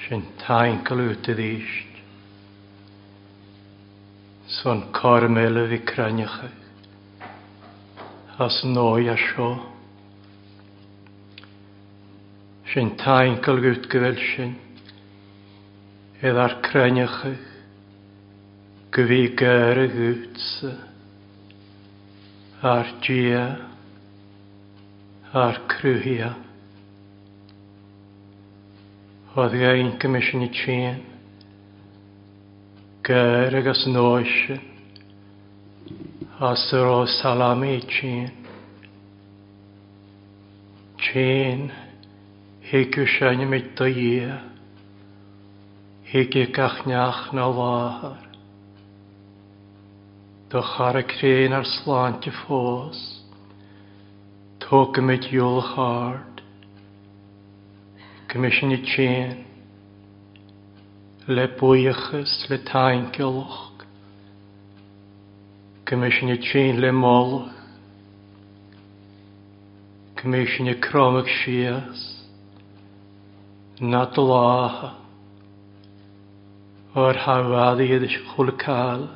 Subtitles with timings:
[0.00, 1.96] sy'n taen glwyd y ddysg.
[4.60, 6.38] Son cormel y fi ficraniach
[8.46, 9.50] as noi a sio.
[12.72, 14.56] Sy'n taen glwyd gyfel sy'n
[16.24, 17.20] edd ar craniach
[18.96, 20.48] gyfi gair y gwts
[22.74, 23.46] ar gia
[25.44, 26.38] ar crwyhiau.
[29.38, 30.96] Oedd i ein gymysyn i tîn.
[33.06, 34.32] Gair agos noes.
[36.42, 38.26] As yr o salami i tîn.
[41.04, 41.62] Tîn.
[42.72, 44.16] Hig yw sian i mi dy i.
[46.10, 48.26] Hig i gachniach na lahar.
[50.50, 52.98] Doch ar y crein ar slant i ffos.
[54.58, 56.20] Tog ymwyd iolch ar.
[58.32, 59.32] Commission i tîn.
[61.26, 63.58] Le bwyachus, le taincylch.
[65.84, 67.50] Commission i tîn le molch.
[70.22, 71.98] Commission i cromach sias.
[73.80, 74.92] Nad laha.
[77.02, 79.08] O'r hawad i edrych chwlcael.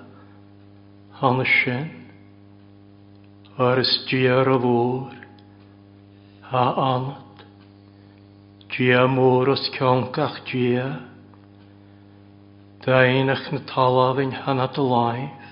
[1.21, 1.87] Hon y sin.
[3.63, 5.15] O'r ysdiar o fwr.
[6.51, 7.34] Ha anat.
[8.77, 10.99] Gia môros ciongach gia.
[10.99, 10.99] E.
[12.83, 15.45] Dainach na talaf yn hanad y laif.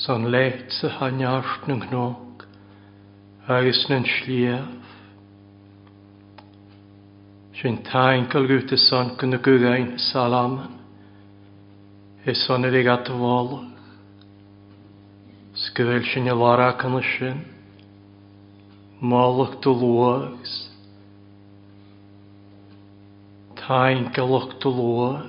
[0.00, 2.46] Son leit sy hanyart ng gnog.
[3.52, 4.64] Agus nyn sliaf.
[7.60, 10.72] Sy'n tain gylgwyd y son gyn y gwgain salaman.
[12.24, 13.16] Is son yr egat y
[15.68, 17.44] Sgyfel sy'n y yn y sy'n.
[19.04, 20.62] Molwg dy lwags.
[23.64, 25.24] Táin galach Hadd lua,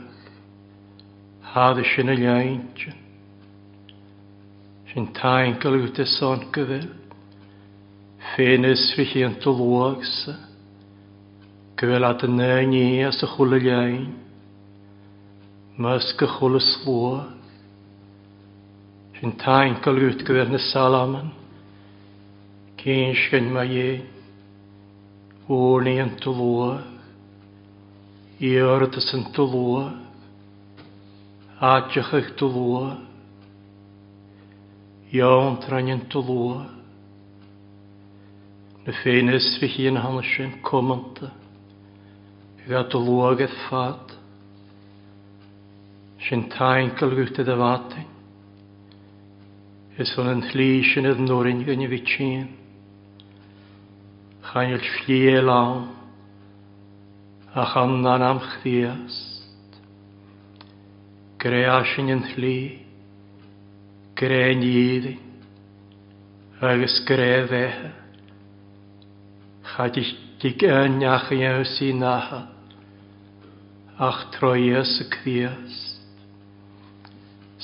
[1.54, 2.78] háda sin a leint,
[4.92, 6.90] sin táin galúta son go bhfuil,
[8.36, 10.36] fénas fihéan do luagsa,
[11.78, 14.16] go bhfuil at an néí as a chula lein,
[15.78, 17.32] mas go chula slua,
[19.18, 21.32] sin táin galút go bhfuil na salaman,
[22.84, 24.04] cén sin ma dhé, e,
[25.48, 26.95] Úrnaí an do luagsa,
[28.44, 29.94] Iordas yn dwlwa,
[31.64, 32.98] Adiach eich dwlwa,
[35.16, 36.66] Iawn tran yn dwlwa,
[38.86, 41.30] Na ffein ysri hi yn hanesyn comanta,
[42.68, 44.12] Ga dwlwa gyd ffad,
[46.28, 48.14] Sy'n tain gylgwyd y dyfatyn,
[50.02, 52.48] Ys hwn yn llysyn ydd nôrin gynnu fi tîn,
[54.52, 55.94] Chael llie lawn,
[57.56, 59.24] ach annan am chdiast.
[61.42, 62.56] Gre asin yn hli,
[64.18, 65.20] gre nidin,
[66.66, 67.92] agus gre fehe.
[69.72, 69.96] Chad
[70.42, 72.42] dig yn ach iawn sy'n naha,
[74.10, 75.82] ach troias y cdiast.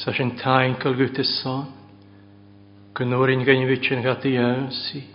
[0.01, 1.67] Sa sy'n tain cael gwyt y son,
[3.01, 5.13] gnwrin gan i wytyn gati iawn sy'n,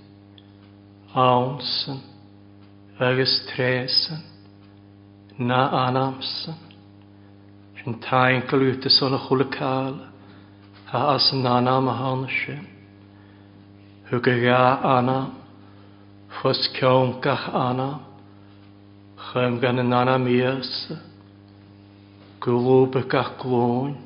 [1.25, 2.01] awnsen,
[3.01, 4.35] agus tresen
[5.39, 6.55] na an amsan.
[7.85, 10.09] Sin tain galúta sona chulaáil
[10.87, 12.67] ha as an nána a hána e sin.
[14.09, 15.31] Thg ga anna
[16.39, 18.01] chus ceom gach anna
[19.31, 20.91] chum gan an anna mías
[22.41, 23.97] golóba gach glóin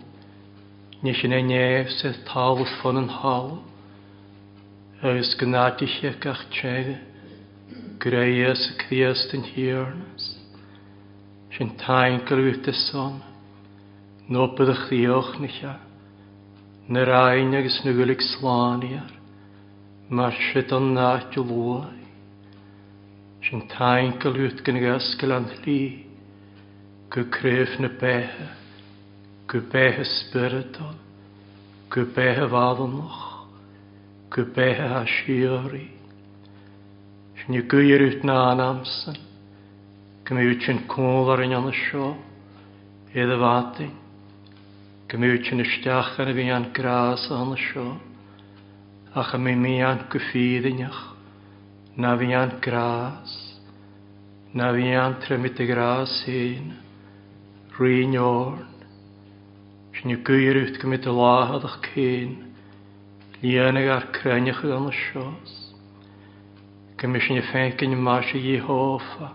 [1.03, 3.63] ní sin énéh sé tálas fan an hall
[5.03, 6.99] agus gnátiiche gach tseige
[8.03, 10.30] gréas a chrías den hiarnas
[11.61, 13.19] sy'n taen gyrwyr dy son,
[14.33, 15.75] no byddwch ddiolch nicha,
[16.89, 19.11] na rhain agos nwylig slaniar,
[20.09, 22.07] mae'r syd o'n nad yw lwai.
[23.45, 25.77] Sy'n taen gyrwyr gynnig asgyl an hli,
[27.13, 28.49] gycryf na behe,
[29.53, 30.97] gybehe spyrdol,
[31.93, 33.21] gybehe falonloch,
[34.33, 35.85] gybehe hasiori.
[37.43, 39.27] Sy'n y gyr yw't na anamsyn,
[40.31, 42.05] Gymwytyn cwl ar yn anna sio,
[43.19, 43.87] edd y fati.
[45.11, 47.87] Gymwytyn ystiach ar y fi an gras a anna sio,
[49.23, 51.01] ach am i mi an gyffyddinach,
[52.05, 53.35] na fi an gras,
[54.61, 56.71] na fi an tremyd y gras hyn,
[57.75, 58.63] rwy'n orn.
[59.99, 62.39] Sy'n i gwyr wrth gymryd y lahad a'ch cyn,
[63.43, 65.59] lianag ar creniach ag anna sios.
[67.03, 69.35] Gymysyn i ffenc yn yma sy'n i hoffa,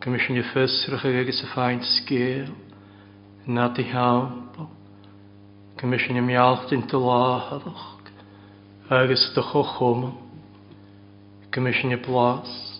[0.00, 2.46] Commissionne fysrach agus sa fáint scéal,
[3.46, 4.64] na i hápa,
[5.76, 8.08] Commissionne mealcht in taláthaach,
[8.88, 10.14] agus do chochoma,
[11.52, 12.78] Commissionne blast,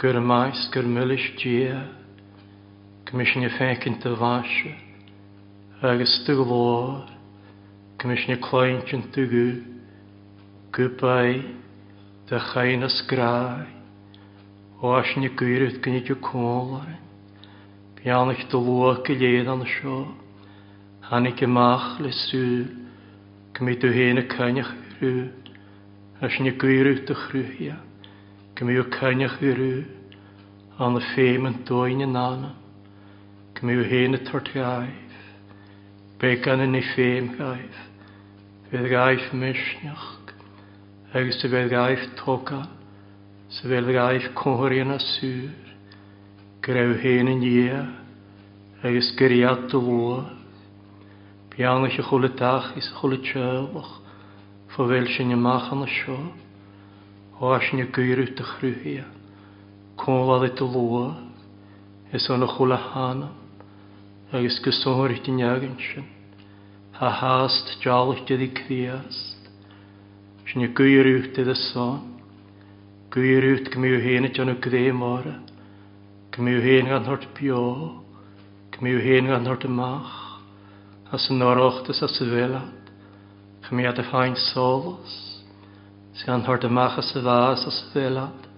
[0.00, 1.58] gur mais gur mullistí,
[3.04, 4.74] Commissionne fécin a bhaise,
[5.82, 7.08] agus tu glóir,
[7.98, 9.46] Commissionne cléint an tugu,
[10.72, 11.20] gopa
[12.26, 13.66] de chaine skrái.
[14.82, 16.88] Oes ni gyrwyd gynnu diw cwmlar.
[18.00, 20.08] Bianach dylwa is an sio.
[21.10, 22.64] Hannig y mach le sŵl.
[23.54, 25.12] Gymru dw hen y cynnach rŵ.
[26.24, 27.76] Oes ni gyrwyd dy chrwyhia.
[28.58, 29.84] Gymru rŵ.
[30.82, 32.50] An y ffeim yn dwy'n yn anna.
[33.54, 35.14] Gymru o hen y tortiaif.
[36.18, 37.78] Began yn ei ffeim gaif.
[38.72, 40.10] Fydd gaif mysnach.
[41.14, 42.08] Agus y gaif
[43.52, 45.64] sa fel y gaif cwhwyr yn y sŵr,
[46.64, 47.80] grew hen yn ia,
[48.80, 50.14] agos gyriad dy lwa,
[51.52, 53.90] bian eich chwle dach is chwle tjewch,
[54.72, 56.16] fo fel sy'n y mach yn y sio,
[57.44, 59.04] o as yn y gyrw dy chrwyhia,
[60.00, 61.04] cwlad dy lwa,
[62.16, 63.36] es o'n y chwle hanam,
[64.32, 66.08] agos gysonwyr dy niagan sy'n,
[67.02, 69.44] ha hast jalach dy ddi criast,
[70.48, 72.08] sy'n y gyrw dy dy son,
[73.12, 75.34] Gwyrwyd gymyw hen at yno gdde mora.
[76.32, 77.58] Gymyw hen gan hort bio.
[78.72, 80.14] Gymyw hen gan hort ymach.
[81.18, 82.88] As yn orochtas as y felad.
[83.66, 85.18] Gymyw at y ffain solos.
[86.16, 88.48] Sy gan hort ymach as y fas as y felad.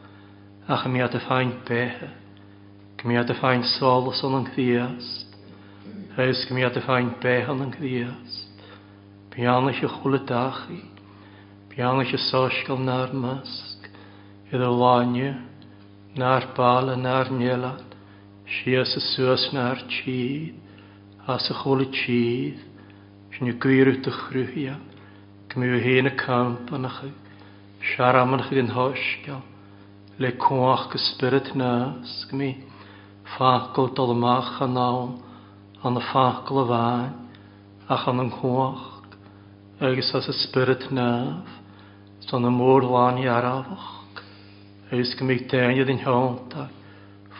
[0.70, 2.12] A gymyw at y ffain behe.
[3.02, 5.34] Gymyw at y ffain solos o'n yn gddiast.
[6.14, 8.46] Hys gymyw at y ffain behe o'n yn gddiast.
[9.34, 10.78] Bianach y chwle dachi.
[11.74, 13.64] Bianach y sosgal narmas
[14.52, 15.28] idir láine
[16.18, 17.84] náir bála náir nelat,
[18.56, 20.52] sias sa suas náir tíd,
[21.26, 22.58] as a chola tíd,
[23.38, 24.74] sin gwiirú a chruúhia,
[25.48, 27.08] gmú héna campanacha,
[27.94, 29.40] searamanacha an hoisceal,
[30.20, 32.50] le cóach go spirit nás gmi,
[33.38, 35.16] fácail dolmach a nám
[35.82, 37.10] an na fácail a bhain,
[37.88, 39.02] ach an an cóach,
[39.80, 41.48] agus as a spirit náf,
[42.28, 43.93] son na mór láin arafach,
[44.92, 46.66] Ys gymig dain ydyn hon da.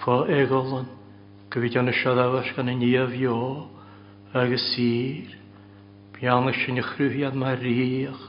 [0.01, 0.87] Fo egolon.
[1.53, 3.37] Gwyd yn y siadawar gan y ni a fio.
[4.33, 5.29] Agus sir.
[6.17, 8.25] Bian ys yn ychrwyhiad mae riach.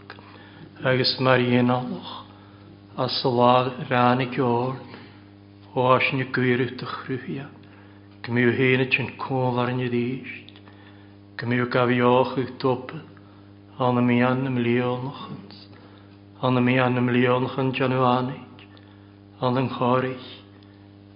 [0.84, 2.12] Agus mae'r un aloch.
[3.00, 4.84] A sylad rhan i gord.
[5.72, 7.72] Fo as yn y gwyrwyd ychrwyhiad.
[8.28, 10.52] Gymig o hyn ydyn cwl ar yn y ddysg.
[11.40, 13.00] Gymig o gafioch i'ch dobl.
[13.80, 15.64] Anna mi anna mlionochans.
[16.44, 18.44] Anna mi anna mlionochans Januani
[19.46, 20.28] an yng nghorych,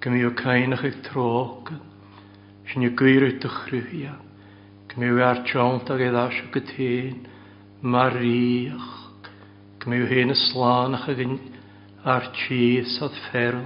[0.06, 1.70] gym i'w cainach i'ch trog,
[2.70, 4.12] sy'n i'w gwir i'w dychrwya,
[4.92, 7.24] gym i'w ar ag edda sio gytyn,
[7.96, 8.92] mariach,
[9.81, 11.34] gym i'w hyn yslanach ag yn
[12.16, 13.64] ar tîs ad fferl,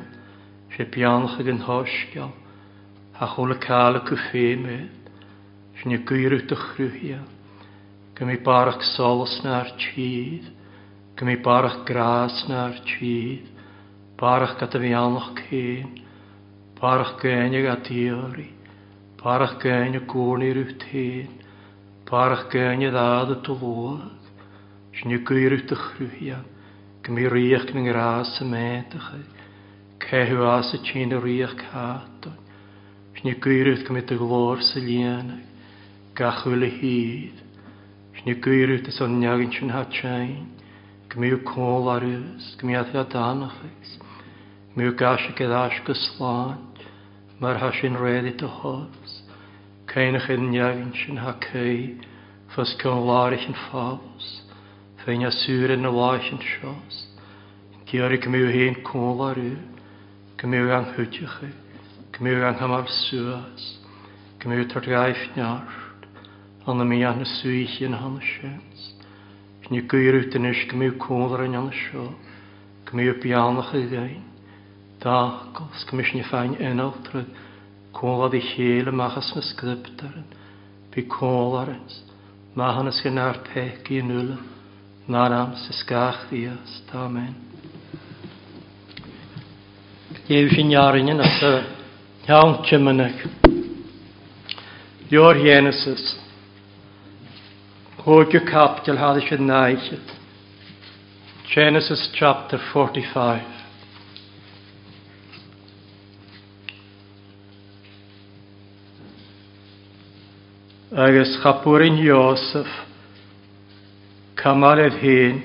[0.77, 2.31] sy'n bianach ag yn hosgiol,
[3.19, 5.11] a chwl y cael y cyffemyd,
[5.81, 7.19] sy'n i'w gwir i'w dychrwya,
[8.17, 10.47] gym i'w barach solos na'r tîdd,
[11.19, 13.49] gym i'w barach gras na'r tîdd,
[14.23, 15.89] barach gada fi anach cyn,
[16.79, 18.47] barach gainig a diori,
[19.19, 21.33] barach gainig gwrn i rwyf tyn,
[22.07, 24.05] barach gainig ddad y dwlwag,
[24.95, 26.45] sy'n i gyrwyd y chrwyhian,
[27.03, 29.09] gym i riach gyng yr as y medach,
[30.05, 32.39] cehw as y tîn y riach cadon,
[33.19, 35.43] sy'n i gyrwyd gym i dy glor sy'n lianag,
[36.21, 37.41] gachwyl y hyd,
[38.23, 40.29] Sni gyrwyd ys o'n niagyn sy'n hatsain,
[41.11, 43.95] gymryd cwl ar ys, gymryd a danach ys,
[44.73, 46.53] Mw gash ag eddash gyslaen,
[47.41, 49.11] mae'r hasin reddi dy hos.
[49.91, 51.83] Cainach yn niagin sy'n hacau,
[52.55, 54.29] ffys cyn larich yn ffos.
[55.03, 56.97] Fein a sŵr yn y laich yn sios.
[57.91, 59.59] Diar i gymyw hen cwl ar yw,
[60.41, 61.51] gymyw ang hwtych i,
[62.17, 63.67] gymyw ang hymar sŵas.
[64.41, 66.11] Gymyw tart gaif niart,
[66.65, 68.89] an y mi an y sŵich yn hann y siens.
[69.67, 72.09] Gymyw gyrwyd yn ys gymyw cwl yn an y sio,
[72.89, 74.29] gymyw bianach i gain
[75.03, 77.25] dagos commissioner fain enol trwy
[77.97, 80.27] cola di hele machas me scriptaren
[80.93, 81.97] bi colarens
[82.55, 84.37] mahan as genar pek i nulle
[85.15, 87.33] nar am se skach dias amen
[90.27, 91.51] Jew sy'n iarin yn asa
[92.29, 93.25] iawn cymynag
[95.09, 96.05] Dior Genesis
[98.05, 99.89] Hwyd yw capdol hadd eisiau naich
[101.51, 103.62] Genesis chapter 45
[110.95, 112.67] agus chapúrin Iosef,
[114.37, 115.39] camarad hén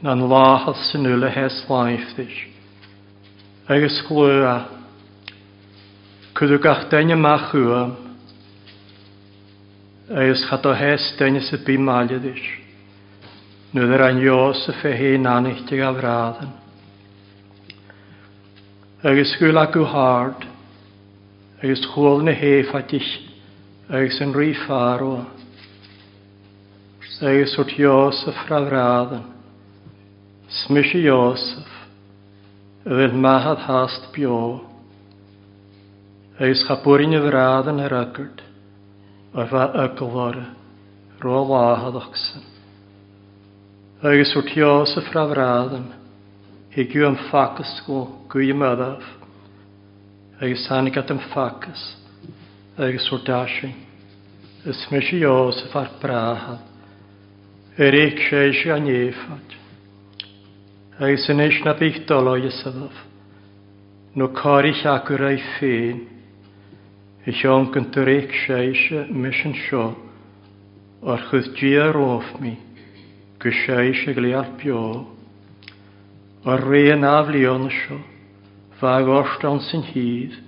[0.00, 2.38] na'n láhas sy'n nula hes laifdis.
[3.68, 4.54] Agus glua,
[6.38, 7.92] cwdw gach dain yma chwam,
[10.08, 12.40] agus chato hes dain sy'n bim maliadis.
[13.76, 16.54] Nwyd yr an Iosef e hén anichtig a fradan.
[19.04, 20.48] Agus gwylagw hard,
[21.60, 23.18] agus chwl na hef a dich
[23.88, 25.14] Eich sy'n rhi ffarw.
[27.24, 29.22] Eich sŵrt Iosef rafradan.
[30.58, 31.68] Smysi Iosef.
[32.84, 34.40] Ydyn mahad hast bio.
[36.36, 38.42] Eich chapwrin y fradan yr ygwyd.
[39.40, 40.44] O'r fa ygwlore.
[41.24, 42.44] Rôl ahad oxen.
[44.04, 45.88] Eich sŵrt Iosef rafradan.
[46.76, 48.04] Hig yw am ffacus gwyl
[48.36, 49.08] gwyl meddaf.
[50.44, 51.72] Eich sanig at am ffacus.
[51.72, 52.04] Eich
[52.78, 53.68] agus o'r dasi.
[54.70, 56.54] Ys me si Iosef ar braha,
[57.82, 59.56] yr eich seisi a'n efad.
[61.02, 63.00] Agus yn eich na bych dolo Iesafaf,
[64.14, 66.00] nhw cori llagwr ei ffyn,
[67.26, 69.88] eich o'n gyntor eich seisi mis yn sio,
[71.02, 72.54] o'r chwyd di ar of mi,
[73.42, 74.84] gwysais y glial bio,
[76.46, 77.98] o'r rhain aflion sio,
[78.78, 80.44] fag orsdawn sy'n hydd,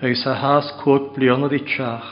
[0.00, 2.10] Eus a has cwg blion oedd i tiach,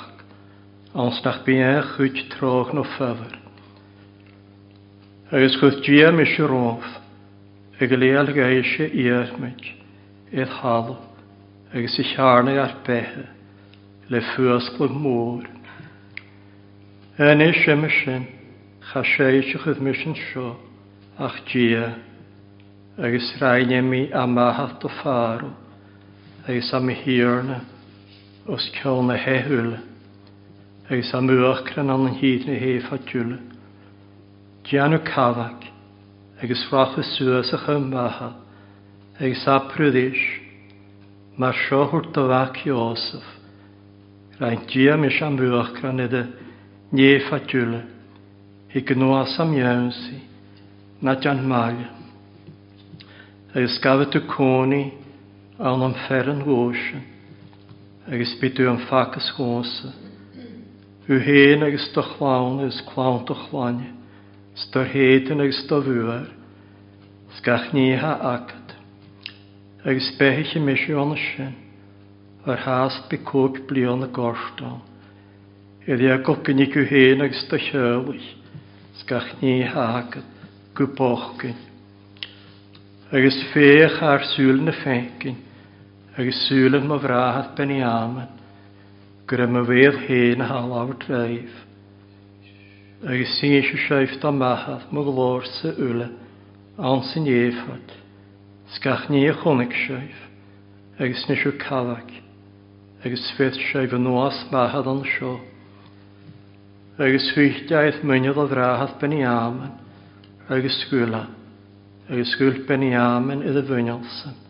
[1.03, 3.35] ans nach bien chwyd troch no ffefr.
[5.39, 6.89] Eus chwyd gia mis y rof,
[7.79, 9.63] ag y leal gaisio i ermyd,
[10.35, 10.97] eith halw,
[11.71, 13.29] ag y siarnig ar behe,
[14.11, 15.47] le ffwysglwg môr.
[17.23, 18.27] Yn eis ym ysyn,
[18.91, 20.49] chaseisio chwyd mis sio,
[21.23, 21.93] ach gia,
[22.99, 25.55] agus rhaid e mi am ahat o ffarw,
[26.51, 27.63] agus am hiarna,
[28.49, 29.73] os cael na hehwyl,
[30.89, 33.33] agus am uachran an an hyd na hef a djul.
[34.69, 35.65] Dianw cafag,
[36.45, 38.29] agus frach y sŵas a chymbaha,
[39.19, 40.21] agus aprydys,
[41.43, 43.27] mae'r siohwr dyfac osaf,
[44.39, 46.31] rhaid diam ys am uachran edrych
[47.01, 47.75] nef a djul,
[48.79, 49.57] i gynnwas am
[49.99, 50.21] si,
[51.03, 51.75] na dian mael.
[51.75, 51.91] malia.
[53.59, 54.83] Agus gafod y cwni,
[55.59, 57.16] awn am fferyn gosyn,
[58.07, 59.89] Er is respeitam facas com ossa.
[61.09, 63.83] U heen is te gewoon, is gewoon te gewoon.
[64.55, 66.27] Is te heten, is te vuur.
[67.39, 68.75] Skach nie ha akat.
[69.85, 71.55] Er is pechje mis jonnesjen.
[72.47, 73.69] Er haast bij blij bekook
[74.01, 74.83] de gorstan.
[75.87, 78.35] Er is ook kokken ik u heen, er is te hulig.
[78.97, 80.25] Skach nie ha akat.
[80.75, 81.57] Kupochkin.
[83.11, 85.37] Er is veeg haar zulne fenkin.
[86.17, 88.29] agus súlan má bhráhad ben aman,
[89.29, 91.57] gur ma bhéad héin há áhar réimh.
[93.05, 96.09] Agus sin se seifh tá mehad má glór sa ula
[96.81, 97.85] an san éfad,
[98.77, 100.23] scach ní a chonig seifh,
[100.99, 102.13] agus níú cadhaach,
[103.05, 105.35] agus fé seibh an nuas mehad an seo.
[106.97, 109.77] agus thuichteith muinead a bhráhad ben aman
[110.49, 111.29] agus scuúla,
[112.09, 114.46] agus scuúil ben aman i a bhuinealsan.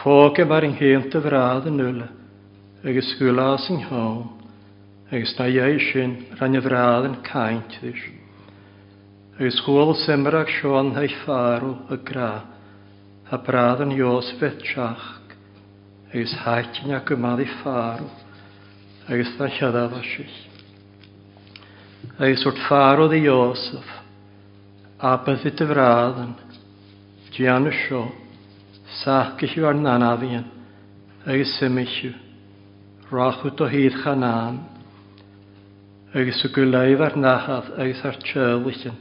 [0.00, 2.06] Chóge mar an chéanta bhrád an nula,
[2.88, 4.22] agus scuúlás an hán,
[5.12, 8.00] agus na dhééis sin ranne bhrád an caiintis.
[9.36, 12.30] Agus chóil simraach seán heich fáú a gra,
[13.28, 15.04] a brád an Jos vetseach,
[16.14, 18.08] agus háitin a go mad i fáú,
[19.12, 20.38] agus na cheadhha sich.
[22.16, 23.92] Agus ort fáród i Jósaf,
[25.12, 26.34] apathy dy fradd yn,
[27.36, 27.76] dian y
[28.98, 30.42] Sachgysiw ar nanafion,
[31.24, 32.10] agus symisiw,
[33.12, 34.56] wyt o hyd chanan,
[36.18, 38.98] ys y gwleif ar nachad, ag ys ar trylicyn,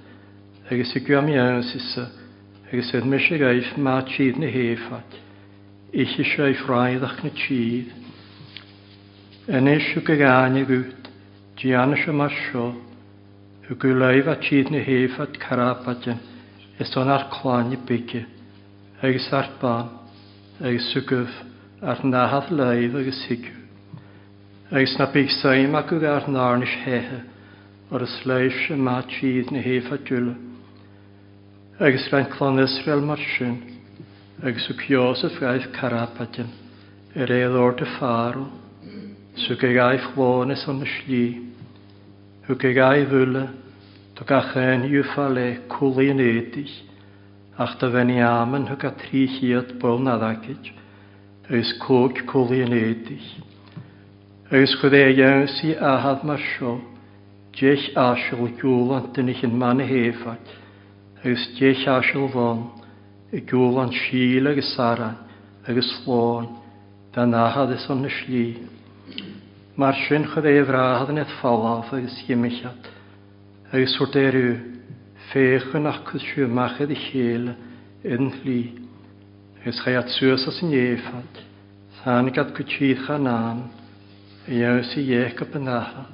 [0.70, 2.06] agus y gwam iawn sysa,
[2.70, 5.18] ys yn mysig gaif ma tîd ni hefad,
[6.06, 7.92] ich eisiau ffraidd ach ni tîd.
[9.50, 11.10] Yn eisiau gygan i gwyd,
[11.64, 12.70] dian eisiau mar sio,
[13.66, 16.22] y gwleif a tîd ni hefad carapadion,
[16.78, 18.28] ys o'n ar clan i bygio
[19.02, 19.88] agus ar ban
[20.60, 21.32] agus sugaf
[21.92, 23.54] ar nahad leif agus higw.
[24.76, 27.22] Agus na bych saim ac ag ar narnis hehe
[27.96, 28.10] ar y
[28.58, 30.36] sy'n ma tîd na hef a dwyla.
[31.80, 36.52] Agus rhain clon Israel marsyn, sy'n agus yw Iosef gaif carapadyn
[37.16, 38.44] yr o'r dy ffarw
[39.46, 41.24] sy'n gael gaif chwones o'n ysli.
[42.50, 43.48] Hw gaif yla,
[44.20, 46.78] to gachen yw ffale cwli yn edrych
[47.64, 50.70] ach da fyny amen hwg a tri hiad bol na ddagid,
[51.60, 53.34] ys cwg cwli yn edich.
[54.56, 56.72] Ys chwyd e iawnsi a hadd mar sio,
[57.60, 60.40] dech asiol gwylan dynych yn man hefag,
[61.28, 62.64] ys dech asiol fon,
[63.36, 65.20] y gwylan síl agos saran,
[65.68, 66.48] agos lôn,
[67.14, 68.48] da na hadd ys o'n nysli.
[69.80, 72.88] Mar sy'n chwyd e frahad yn edfalaf agos hymillad,
[73.76, 74.28] agos hwrt e
[75.30, 77.54] féchan achgus siú machad i chéle
[78.10, 78.60] yn hlí.
[79.64, 81.42] Gus chai at suas as yn éfad,
[82.00, 83.66] tháinig at gwtid cha nán,
[84.48, 86.08] a iaws i iech op yn ahad.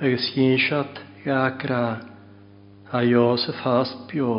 [0.00, 2.02] Agus hinsat gagra,
[2.92, 4.34] a ios y ffas bio,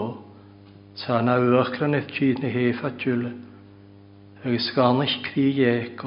[1.01, 3.33] ta na uach gran efgyd na hefad djule,
[4.45, 6.05] agus ganach cri iech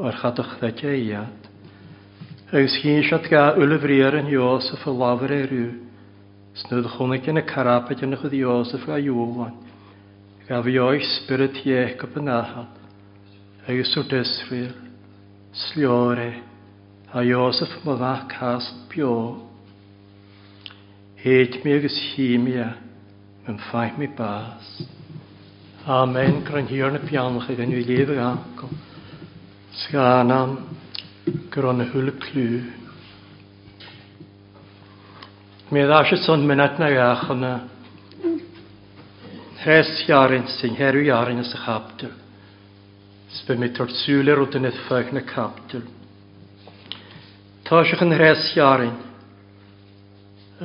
[0.00, 1.48] o'r chadwch ddeg eiad.
[2.50, 5.70] Agus hinsat ga ulyfrir yn ios y ffylafr erwyr,
[6.60, 9.54] Snydd chwnig gen y carapet yn ychyd Iosef a Iwlan.
[10.44, 12.74] Gaf Ioich spirit iech op yn ahad.
[13.72, 14.74] Agus o'r desfyr.
[15.62, 16.26] sliore,
[17.12, 19.14] a Iosef mydda cas bio.
[21.24, 22.68] Heit mi agos hi mi a,
[23.46, 24.68] Mae'n ffaith mi bas.
[25.90, 28.76] Amen, gran hi o'n y pianach ag yn yw i lefyr agol.
[29.86, 30.54] Sgan am,
[31.52, 32.70] gran hwyl y clwyd.
[35.72, 37.50] Mi dda eisiau son mynat na iach yna.
[39.62, 42.10] Hres iarin sy'n herw iarin ys y chapter.
[43.38, 45.86] Sbe mi trod sŵler o dyn ethfaig na chapter.
[47.64, 48.92] Ta eisiau yn hres iarin.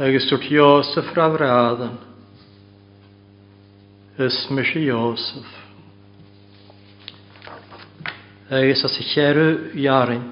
[0.09, 1.95] Agus trod Iosef rafradan.
[4.27, 5.55] Ysmys i Iosef.
[8.59, 9.49] Agus as i herw
[9.87, 10.27] iarin.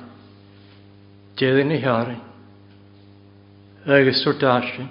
[1.40, 2.22] Dedyn i iarin
[3.88, 4.90] agus úr dásin.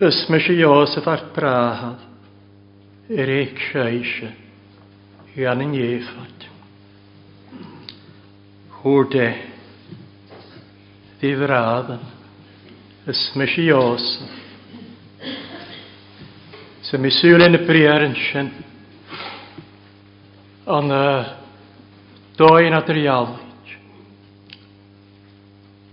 [0.00, 1.98] Is me sé Jósef ar brahad,
[3.10, 4.30] er éic seise,
[5.34, 6.46] i an yn éfad.
[8.80, 9.28] Hwr de,
[11.18, 12.02] fi fradan,
[13.10, 14.36] is me sé Jósef.
[16.90, 18.46] Sa mi sŵl yn y briarin sy'n,
[20.74, 21.28] an uh,
[22.38, 23.46] dóin adrialu.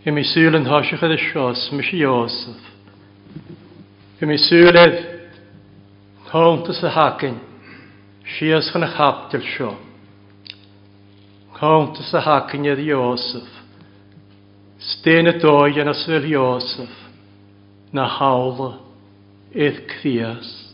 [0.05, 2.65] I mi sŵl yn thosio chyd y sios, mys i Iosef.
[4.21, 4.99] I mi sŵl edd,
[6.27, 7.39] hwnt ys y hacyn,
[8.35, 9.71] sias chan y chapdil sio.
[11.57, 13.49] Hwnt ys y hacyn edd Iosef.
[14.93, 16.93] Styn y doi yn ysfyl Iosef,
[17.97, 18.75] na hawla,
[19.57, 20.69] edd cthiast.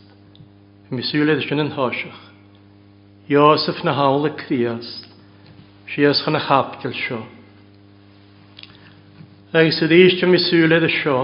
[0.90, 2.20] I mi sŵl edd sy'n yn thosioch.
[3.32, 5.06] Iosef na hawla cthiast,
[5.94, 7.24] sias chan y chapdil sio.
[9.52, 11.14] Leis y ddys ti'n miswl edrych sio.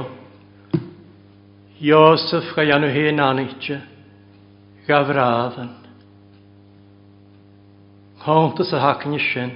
[1.81, 3.79] Iosef gael anw hen anitio.
[4.85, 5.71] Gafradan.
[8.27, 9.53] Hont ys y hacyn i sin.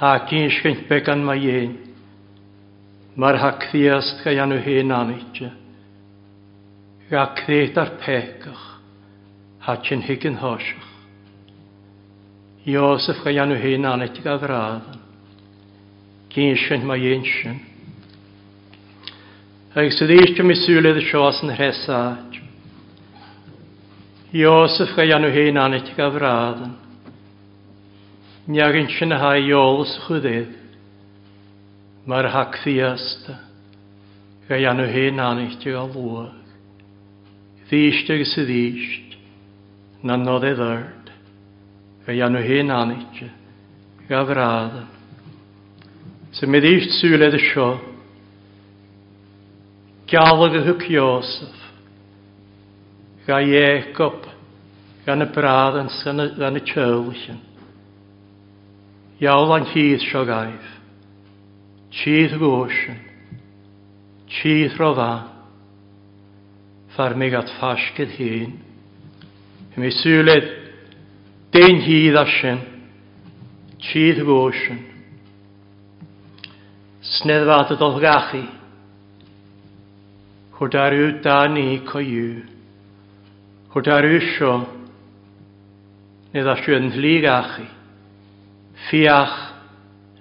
[0.00, 1.74] Hacyn i sgynt began mae ein.
[3.20, 5.50] Mae'r hacddiast gael anw hen anitio.
[7.12, 8.64] Gacddiad ar pegach.
[9.68, 10.88] Hacyn hygyn hosiach.
[12.72, 14.99] Iosef gael anw hen anitio gafradan
[16.30, 17.56] cyn sin mae dhéon sin.
[19.74, 22.38] Ag sydd eistio mi sŵledd y sios yn hresad.
[24.38, 26.76] Iosef gael anw hyn anit i gafradan.
[28.50, 30.52] Niag yn sin ha iolus chwydydd.
[32.10, 33.40] Mae'r hac ddiasta.
[34.50, 36.38] Gael anw hyn anit i gael lwag.
[37.66, 39.18] Ddiist ag sydd eist.
[40.06, 41.10] Na nod e ddyrd.
[42.06, 43.32] Gael anw hyn anit i
[44.14, 44.90] gafradan.
[46.40, 47.66] Sy mi ddysg sŵl edrych sio.
[50.08, 51.58] Galag y hwc Iosef.
[53.26, 54.24] Ga Iacob.
[55.04, 57.42] Gan y brad yn sy'n y tywlysyn.
[59.20, 60.70] Iawl a'n hydd sio gaif.
[62.00, 63.02] Chydd gwysyn.
[64.38, 65.10] Chydd rodda.
[66.96, 68.54] Far mi gat ffasgyd hyn.
[69.76, 70.48] Mi sŵled.
[71.52, 72.64] Dyn hydd asyn.
[73.90, 74.86] Chydd gwysyn.
[77.10, 78.42] Sneddfad y dolgachu.
[80.54, 82.36] Hwrdd ar yw da ni coiw.
[83.72, 84.52] Hwrdd ar yw sio.
[86.30, 87.66] Nid asio yn dligachu.
[88.86, 89.34] Fiach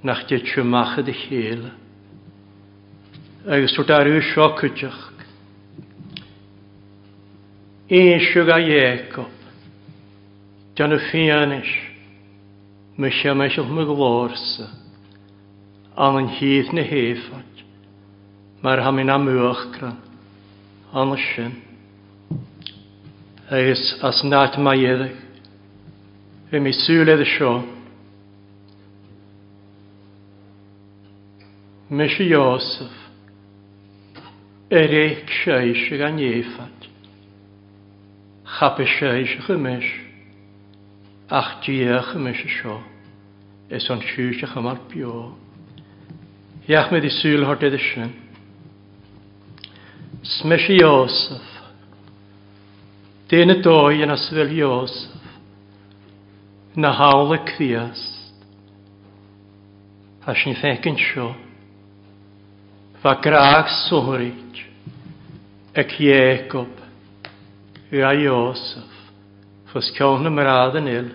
[0.02, 1.67] nach dytio machad y chyl.
[3.45, 4.99] Agus hwrdd ar yw sio cydioch.
[7.99, 9.45] Un siwg a Iacob.
[10.73, 11.69] Dian ffianis.
[11.69, 11.80] ffianish.
[12.99, 13.86] Mysio mysio mwy
[16.00, 17.62] an yn hyd na hefod.
[18.64, 19.98] Mae'r hamin am ywch gran.
[20.96, 21.48] An y
[23.58, 25.18] Eis as nad mae edrych.
[26.50, 27.52] Fe mi sŵl edrych sio.
[31.90, 32.96] Mis i Iosef.
[34.80, 36.88] Er eich seis ag an efod.
[38.56, 39.92] Chap e seis ag ymys.
[41.42, 42.80] Ach diach ymys i sio.
[43.70, 45.36] Es o'n siwch ag yma'r biog.
[46.69, 48.12] Iach med i syl har det sin.
[50.23, 51.47] Smesh Josef.
[53.32, 55.15] Dyn y doi yn asfel Josef.
[56.77, 58.36] Na hawl y cwiast.
[60.29, 61.32] A sy'n ffec yn sio.
[63.01, 64.62] Fa graag sŵryd.
[65.73, 66.73] Ac Iacob.
[67.89, 68.93] Ia Josef.
[69.73, 71.10] Fos cawn y mradd yn il.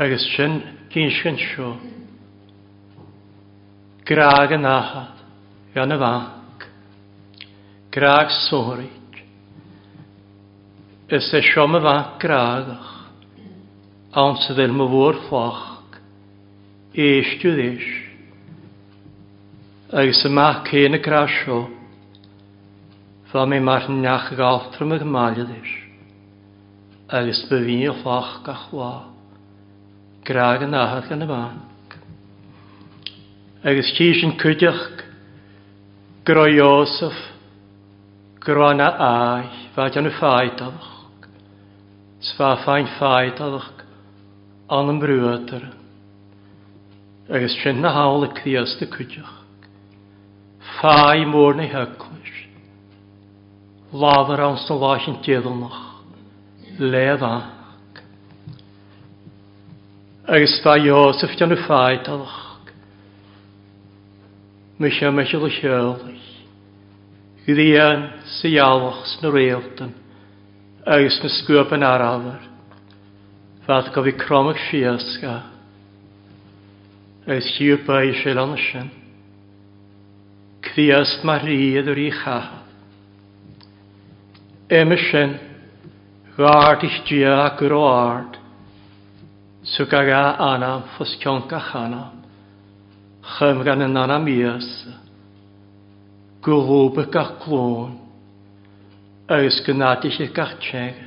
[0.00, 0.60] Agus sy'n
[0.96, 1.70] gynsgan sio.
[1.76, 1.94] Sio.
[4.06, 5.18] Krag nahad,
[5.74, 6.62] janavank,
[7.90, 9.16] krag sorik,
[11.10, 12.92] es es shomme vank kragach,
[14.14, 15.98] ans vil me vor fach,
[16.94, 17.88] eistu dish,
[19.92, 21.58] agus yma cyn y crasio,
[23.32, 25.72] fel mi mae'r nach galtr ymwg maliadis,
[27.10, 28.92] agus byfi'n ffach gachwa,
[30.22, 31.65] grag yn ahad gan y fan.
[33.64, 35.02] agus tíis an cuideach
[36.26, 37.16] gro Iosaf
[38.44, 40.90] groanna ai fad an y ffaitalach
[42.28, 43.72] sfa ffain ffaitalach
[44.76, 45.64] an yn brwyder
[47.32, 49.66] agus trin na hawl y cdias dy cuideach
[50.76, 52.32] ffai môr neu hyglwys
[54.04, 55.80] lafar awn sy'n lach yn dieddlnach
[56.84, 58.02] le ddach
[60.28, 62.42] agus fa Iosaf dan y ffaitalach
[64.78, 66.24] mysia mysia dy siolus.
[67.46, 68.00] Gyddian
[68.40, 69.92] syalwch sy'n reiltan,
[70.82, 72.48] agos na sgwb yn arafyr.
[73.62, 75.34] Fath gofi cromach fiasga,
[77.22, 78.90] agos hiw ba i sy'n anna sy'n.
[80.72, 82.66] Cdiast mae rhydd o'r i chahad.
[84.82, 85.36] Ema sy'n,
[86.34, 88.34] gwaard i'ch dia ac yr o ard,
[89.76, 92.15] sy'n gaga anam ffos cionca chanam
[93.34, 94.92] chymran yn ar am iasa,
[96.46, 97.96] gwrwb y gachlwn.
[99.26, 101.00] agos gynad i chi'r gartreg,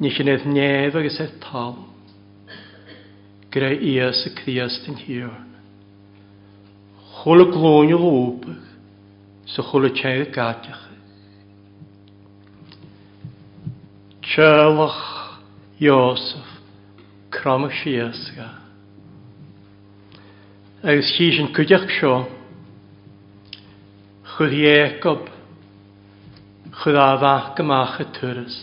[0.00, 1.74] Nid yn edd nef agos edd tal,
[3.52, 5.32] gyda ias y criast dyn hir.
[7.16, 8.46] Chwl y glwn y lwb.
[9.52, 10.84] so chwl y chair y gadach.
[14.30, 15.02] Tjelach
[15.80, 16.48] Josef,
[17.32, 18.59] kram y siasgach
[20.80, 22.10] agus chi yn cwdiach sio,
[24.32, 25.26] chwyd Iacob,
[26.72, 28.56] chwyd a ddach gymach y tyrys.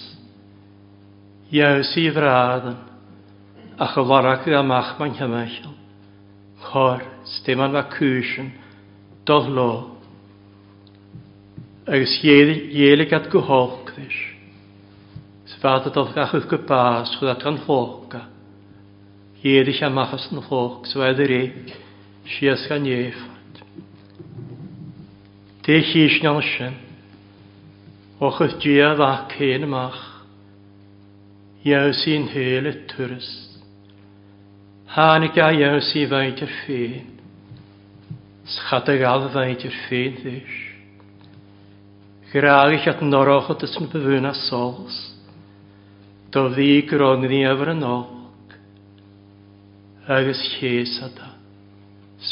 [1.54, 2.80] Iaws i fradan,
[3.78, 5.76] a chyfarach y amach ma'n hymachel,
[6.66, 8.50] chor, steman fa cwysyn,
[9.30, 9.70] dodd lo,
[11.86, 14.18] agus ielig at gwyholch ddys.
[15.54, 18.26] Sfad a dodd gach gwybas, chwyd at gan hloca,
[19.46, 21.78] iedig amachas yn hloc, sfad yr eich
[22.36, 23.60] sias gan iechant.
[25.64, 26.76] Te chys na'n sy'n,
[28.24, 30.00] och ys dia ddach cyn ymach,
[31.68, 33.30] iaw sy'n hel y tŵrys,
[34.96, 37.14] hanig a iaw sy'n faint yr ffyn,
[38.56, 40.56] schadag al faint yr ffyn ddys.
[42.34, 44.98] Graag at noroch at ysyn byfyn a sols,
[46.36, 48.56] do ddi grongni efo'r yn olg,
[50.12, 51.37] agos ches a da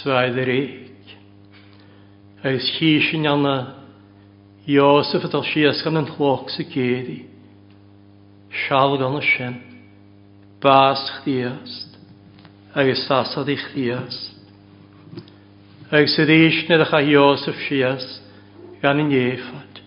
[0.01, 1.13] svaidreik.
[2.45, 3.55] Eis hísin anna
[4.67, 5.45] Jósef at al
[5.83, 7.19] gan yn chlog sy gedi.
[8.63, 9.57] Sialgan y sin.
[10.63, 11.93] Bas chdiast.
[12.75, 14.31] Eis asad i chdiast.
[15.93, 18.17] Eis sydd eisnid ach a Jósef siast
[18.81, 19.83] gan yn efad.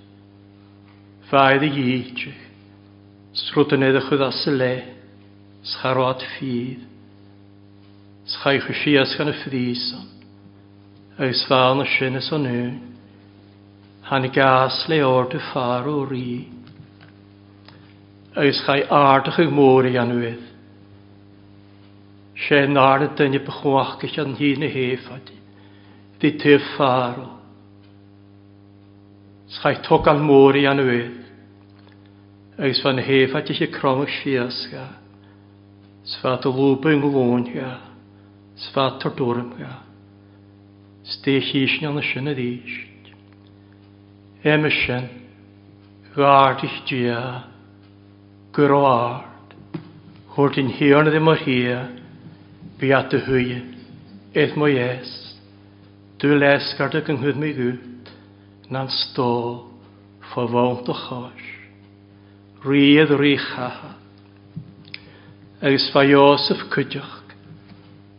[1.31, 2.39] Faid i gítig.
[3.39, 4.73] Srwtyn edrych yda syle.
[5.73, 6.87] Sgarwad ffydd.
[8.29, 10.03] Schaich y sias gan y ffrison,
[11.17, 12.75] agos fawn y sin ys o'n hwn,
[14.11, 16.43] han i gas le o'r dy ffar o ri.
[18.37, 20.45] Agos chai ardach yw môr i anwydd,
[22.51, 25.33] sé náir a duine bechoach go an hí na héfaid,
[26.21, 27.29] Dí tuh fáró.
[29.55, 31.17] Schaid to an mórí an uid,
[32.59, 34.85] agus fan héfaid sé cromach siasga,
[36.11, 37.77] sfa a lúpa yn glónga,
[38.59, 39.75] sfator dŵrm ja
[41.09, 43.07] Stich eisn an y sy'n y ddysg.
[44.53, 45.07] Em y sy'n,
[46.13, 47.21] gard eich dia,
[48.57, 49.55] gyrward,
[50.35, 51.79] hwrt yn hion ydy mor hia,
[52.83, 53.47] fi y hwy,
[54.37, 54.75] eith mwy
[56.43, 58.13] les gard y gynghyd mi gwyd,
[58.69, 59.63] na'n stôl,
[60.35, 61.47] fo fawnt o chos,
[62.69, 63.49] rydd rych
[65.59, 67.18] Agus fa Iosef cydioch,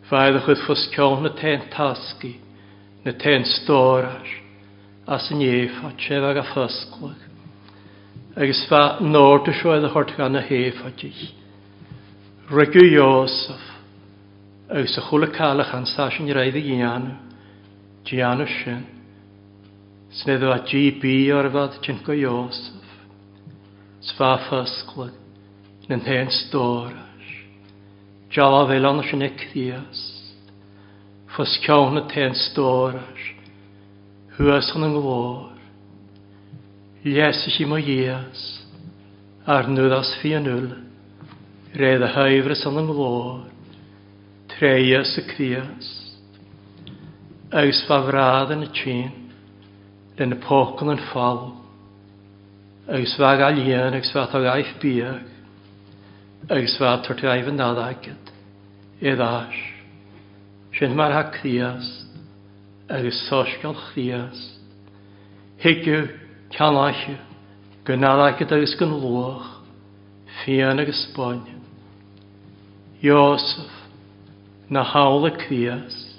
[0.10, 2.39] Rhaid chud fos ceol na ten taski,
[3.06, 4.26] na ten stórar,
[5.06, 7.26] as yn eif a tref ag a ffysglwg.
[8.41, 11.22] Agus fa nôr dy sioedd a chort gan a hef a dich.
[12.50, 13.67] Rygu Iosaf,
[14.74, 17.12] agus a chwle calach an sasyn i raid i gianw,
[18.10, 18.82] gianw sy'n,
[20.24, 22.98] snedd o a GB o'r fad tyngo Iosaf,
[24.10, 25.13] sfa ffysglwg,
[25.86, 27.06] na'n hen stórar.
[28.29, 29.99] Jala fel anna sy'n ecdias.
[31.33, 33.23] Fos cawn y ten storas.
[34.37, 35.47] Hwys yn ynglor.
[37.07, 38.43] Lies i chi mo ias.
[39.49, 40.67] Ar nwydas fi yn yl.
[41.79, 42.83] Redd y haifrys yn
[44.53, 45.89] Treias y crias.
[47.49, 49.09] Eus fa frad yn y tîn.
[50.19, 51.47] Len y pocwn yn ffal.
[52.93, 54.01] Eus fa gael ian
[56.49, 58.29] agus fad tuair te aimhan nádagad
[59.05, 59.57] i ddás.
[60.73, 62.09] Sin mar ha chríast
[62.89, 64.55] agus sósgal chríast.
[65.63, 65.99] Hiigiú
[66.55, 67.13] ceanláise
[67.85, 69.45] go nádagad agus gan luach
[70.41, 71.53] fian agus Spáine.
[73.03, 73.69] Iosef
[74.69, 76.15] na hála chríast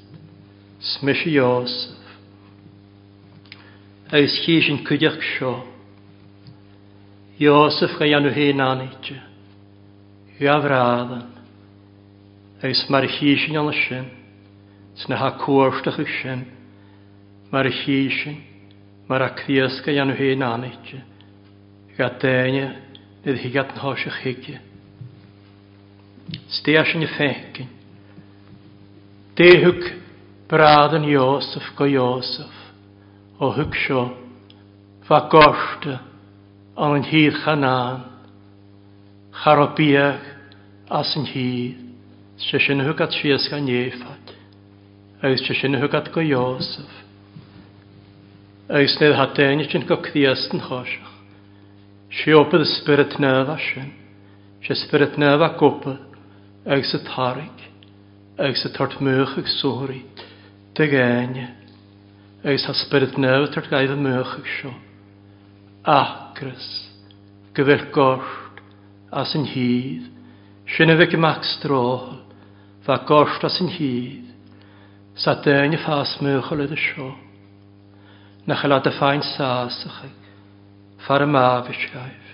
[0.93, 1.99] smis Iosef.
[4.15, 5.57] Agus chi sin cuideach seo.
[7.43, 9.27] Iosef ga anw hen anidja.
[10.41, 11.25] Iafradan.
[12.65, 14.07] Eis mar hísin an sin,
[14.97, 16.47] sna ha cuairstach sin,
[17.53, 18.37] mar hísin,
[19.09, 21.01] mar a criasca anw hyn anitje,
[21.99, 22.63] ga daine
[23.25, 24.57] nid higat na hosach higge.
[26.57, 27.69] Steasin i fecin,
[29.37, 29.91] dehwg
[30.49, 32.57] bradan Iosef go Iosef,
[33.39, 34.07] o hwg sio,
[35.05, 36.01] fa gorsta,
[36.81, 38.07] an yn hir chanaan,
[39.41, 40.30] charobiach,
[40.91, 41.45] as yn hi,
[42.51, 44.33] se sin hwgat sias gan iefad,
[45.23, 46.91] agos se sin hwgat go Iosef,
[48.67, 51.13] agos nid hadein sy'n go cdiast yn chosiach,
[52.11, 53.93] si opydd y spirit nef a sin,
[54.67, 56.03] si spirit nef a gopydd,
[56.67, 57.65] agos y tarig,
[58.43, 60.03] agos y tort mwych ag sori,
[60.75, 61.39] dy gain,
[62.43, 64.75] agos ha spirit nef tort gaif y mwych ag sio,
[65.87, 66.67] acrys,
[67.55, 68.59] gyfer gord,
[69.15, 70.17] as yn hydd,
[70.71, 71.97] Sinna bhic amach stróil,
[72.87, 74.29] fa gorsta sy'n hyd,
[75.19, 77.09] sa dyna ffas mwchol ydy sio.
[78.47, 80.13] Na chael ad y ffain sasach ag,
[81.07, 82.29] far y mafis gaif.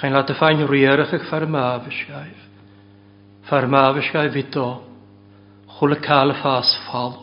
[0.00, 2.42] Chael ad y ffain rierach ag far y mafis gaif.
[3.48, 4.66] Far y mafis gaif fido,
[5.78, 7.14] chwl y cael y ffas ffal.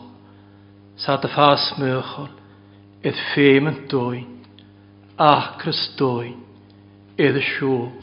[1.06, 2.32] Sa dy ffas mwchol,
[3.06, 4.34] idd ffeim yn dwy'n,
[5.30, 6.34] acrys dwy'n,
[7.22, 8.02] idd y siwb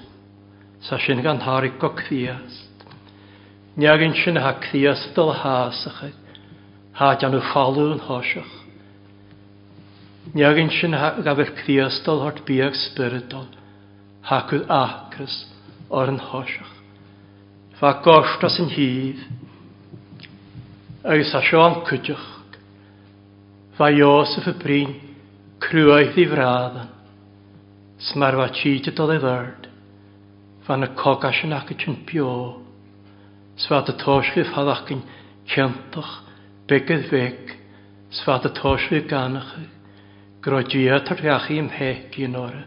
[0.82, 1.94] sa sin gan thari go
[3.78, 6.16] Niag yn sin ha cfiastal hásachid,
[7.00, 8.52] ha gan u chalún hosach.
[10.36, 13.48] yn sin gafir cfiastal hort biag spiritol,
[14.28, 15.36] ha cwyd acrys
[15.90, 16.74] o'r yn hosach.
[17.80, 17.96] Fa
[18.44, 19.24] as yn hyd,
[21.06, 22.28] agus a sean cwydioch,
[23.78, 24.96] fa Iosef y brin
[25.64, 26.90] crwaith i fradan,
[28.12, 29.61] smarfa tîtid o ddefyr,
[30.72, 32.32] gan y cogasin ac yn bio.
[33.60, 35.02] Sfad y tosri ffadach yn
[35.52, 36.12] cyntoch,
[36.72, 37.50] bygydd feg,
[38.22, 39.50] sfad y tosri ganach,
[40.44, 42.64] groediad ar iach i'm hec i'n orau.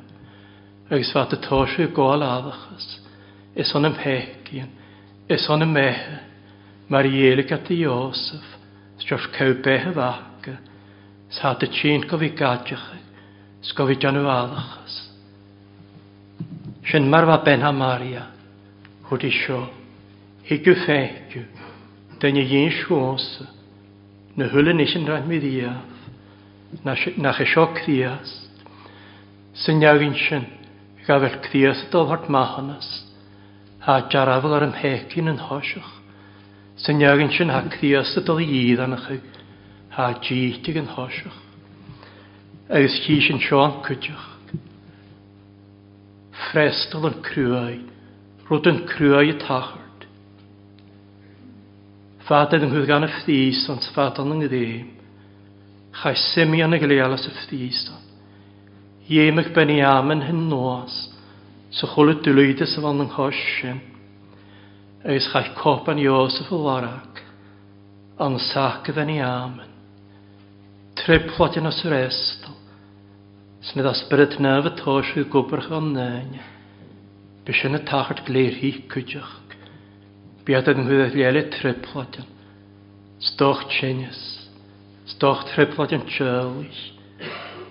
[0.92, 2.84] Ac sfad y tosri gol addachas,
[3.56, 4.68] ys on ym i'n,
[5.34, 8.44] ys on ym mae'r ielig at y Iosef,
[9.00, 10.52] sdio'r cael beth y fach,
[11.38, 12.86] sfad y tîn gofi gadjach,
[13.70, 15.03] sgofi janw addachas.
[16.84, 18.26] Sy'n marfa benha Maria,
[19.08, 19.62] hwyd isio,
[20.44, 21.46] hi gyffeithio,
[22.20, 23.28] dyn i un siwns,
[24.36, 26.82] na hwylyn eisiau'n rhaid mi ddiaf,
[27.24, 28.60] na chysio cdiast,
[29.64, 30.44] sy'n iawgyn sy'n
[31.08, 32.90] gafel cdiast o hwrt mahanas,
[33.88, 35.88] a jarafel ar ymhecyn yn hosiach,
[36.84, 39.18] sy'n iawgyn sy'n ha cdiast o dod i idd anach chi,
[40.04, 41.40] a jytig yn hosiach,
[42.76, 44.33] agus chi sy'n sio'n cwdioch,
[46.50, 47.90] Frestal yn crwyd,
[48.48, 50.06] rwyd yn crwyd y tachard.
[52.26, 54.88] Fadad yng Nghyrgan y ffdys ond fadal yng Nghyrdim,
[56.00, 58.10] chai simi yn y gileal as y ffdys ond.
[59.12, 60.94] Iemig ben i am yn hyn noas,
[61.76, 63.80] sy'n chwlyd dylwydus o fan yng Nghosyn,
[65.04, 67.20] agos chai copan Iosef o warag,
[68.26, 69.72] an sac ben i am yn.
[71.02, 72.56] Tre plodyn os yr estal,
[73.70, 76.34] Smydd asbryd nef y tos i gwbrch o'n nain.
[77.46, 79.30] Bys yn y tachart gleir hi cwydioch.
[80.44, 82.28] Biad yn hwyddoedd liel y triplodion.
[83.24, 84.20] Stoch tjenys.
[85.14, 86.82] Stoch triplodion tjölis.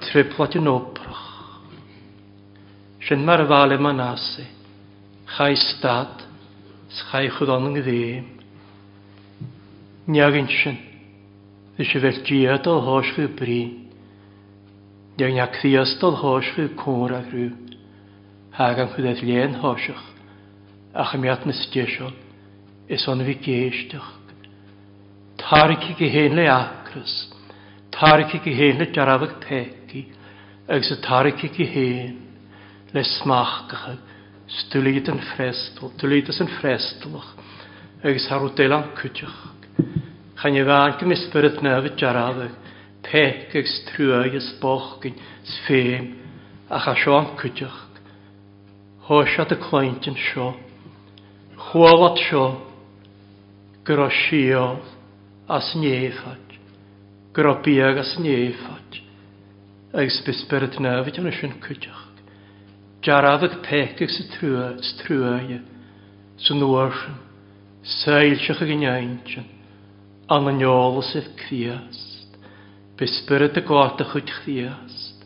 [0.08, 1.62] Triplodion obrach.
[3.06, 4.48] Sy'n mae'r fale ma'n asu.
[5.36, 6.26] Chai stad.
[7.04, 8.34] Chai chwydon yn gyddim.
[10.10, 10.82] Niag yn sy'n.
[11.78, 13.80] Ys i fel giad o hos fy brin.
[15.14, 17.52] Dwi'n ac ddiastol hosg y cwr ag rhyw.
[18.58, 20.00] Hag am chwyddaeth len hosg.
[20.98, 22.16] Ach am iat mysgesol.
[22.90, 24.10] Is on fi geisdach.
[25.38, 27.14] Tarig i gyhen le acrys.
[27.94, 30.02] Tarig i gyhen le jarafag pegi.
[30.66, 32.18] Ag sy tarig i gyhen.
[32.94, 34.02] Le smachgach ag.
[34.64, 35.94] Stwlyd yn ffrestol.
[36.02, 37.30] Dwlyd yn ffrestolach.
[38.02, 39.40] Ag sy'n harwdel am cwtioch.
[40.42, 42.63] Chan nefyd jarafag
[43.04, 44.32] pechgus trúais
[45.04, 46.06] gyn sfeim
[46.70, 47.82] a cha e, seo an cúteach.
[49.06, 50.54] Hóisiad a clointin seo,
[51.70, 52.44] chwalad sio,
[53.86, 54.62] gyro sio
[55.52, 56.56] a snéfad,
[57.36, 58.98] gyro biag a snéfad,
[59.94, 62.10] agus bisberid nefyd yn ysyn cúteach.
[63.04, 65.60] Jarafag pechgus y trúais,
[66.44, 67.20] sy'n nŵrsyn,
[68.00, 69.52] seilsach ag yn iaintyn,
[70.34, 71.36] an yn ôl sydd
[73.02, 75.24] Bysbyrd y gwaith y chwyd chdiast,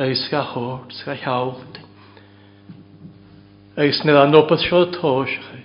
[0.00, 1.76] eis ga hort, ga hiawd.
[3.84, 5.58] Eis nid anobath sio tosgau,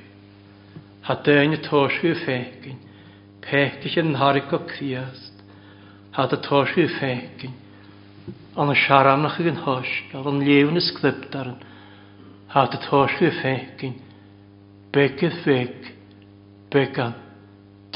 [1.08, 2.82] ha dyn y tosgau ffegin,
[3.48, 5.40] pechtych yn harig o cdiast,
[6.20, 7.56] ha dy tosgau ffegin,
[8.60, 11.62] an y siaramnach yn hosg, al an lefn ysglybdaran,
[12.52, 13.96] ha dy tosgau ffegin,
[14.92, 15.94] begydd feg,
[16.76, 17.16] began,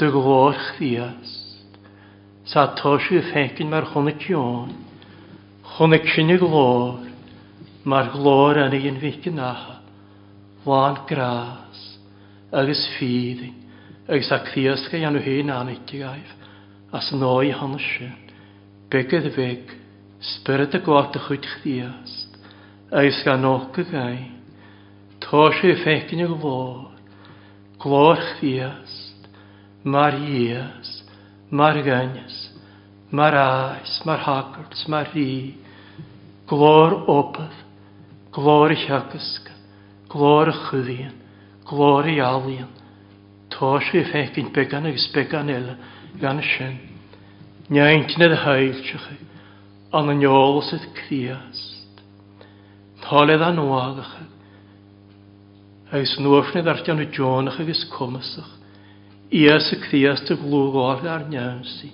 [0.00, 1.44] dy glor chdiast
[2.46, 4.70] sa toisiú fécinn mar chonig teón,
[5.74, 7.00] chonig sinna glór,
[7.82, 9.80] mar glór yn un ficin aha,
[10.62, 11.80] láan gras,
[12.54, 13.56] agus ffydding,
[14.06, 16.30] agus a criasga anu hyn anittig aif,
[16.94, 18.14] as yn o'i hanes sin,
[18.94, 19.66] bygydd feg,
[20.36, 22.38] spyrd y gwart y chwyd chdiast,
[22.94, 24.28] agus gan och y gain,
[25.26, 26.94] toisiú fécinn y glór,
[27.82, 29.26] glór chdiast,
[29.82, 30.95] mar iast,
[31.50, 32.50] mar gannes,
[33.12, 35.54] mar ais, mar hagarts, mar rhi,
[36.50, 37.52] glor opydd,
[38.34, 39.54] glor i hiagasga,
[40.10, 41.12] glor y chyddian,
[41.68, 42.72] glor i alian,
[43.50, 45.76] tos i ffegyn began agos began ela,
[46.20, 46.74] gan y sin.
[47.70, 49.16] Niaint nid y hailtioch chi,
[49.98, 52.02] an y niol sydd criast.
[53.06, 54.14] Toledd a nwagach,
[55.94, 58.55] agos nwfnydd artian y jonach agos cwmasach,
[59.36, 61.90] Ies y Christ y glwg o'r ar newsi,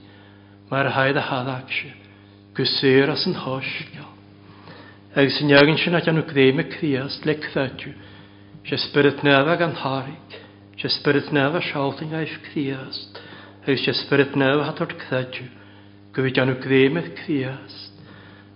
[0.70, 1.88] mae'r haid a hadag si,
[2.54, 4.12] gysir as yn hosgol.
[5.18, 7.96] Ag sy'n iawn sy'n at anw greim y Christ le credw,
[8.68, 10.38] sy'n spyrdd nefag an harig,
[10.78, 13.18] sy'n spyrdd nefag sialting aif Christ,
[13.66, 15.50] ag sy'n spyrdd nefag hatod credw,
[16.14, 17.98] gwyf anw greim y Christ,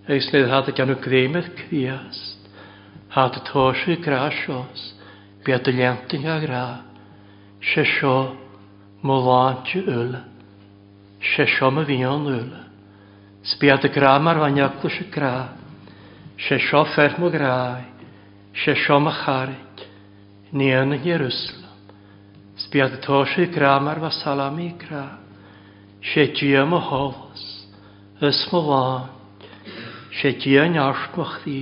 [0.06, 2.46] ag sy'n hatod anw greim y Christ,
[3.18, 4.90] hatod hosgol grasios,
[5.42, 6.66] biad y lentyn a gra,
[7.74, 8.34] sy'n siol,
[9.06, 10.20] mo bháte ule,
[11.34, 12.60] sé seom a bhíon ule.
[13.44, 15.54] Sbiad y gra mar fanneaclwys y gra,
[16.48, 17.84] sé seo ferm o grai,
[18.64, 19.76] sé seom a charig,
[20.52, 21.78] ni yn y Jerusalem.
[22.66, 25.04] Sbiad y tos y gra mar fa salam i gra,
[26.02, 27.44] sé diam o holos,
[28.20, 29.54] ys mo bháte,
[30.18, 31.60] sé dian arsht mo chdi,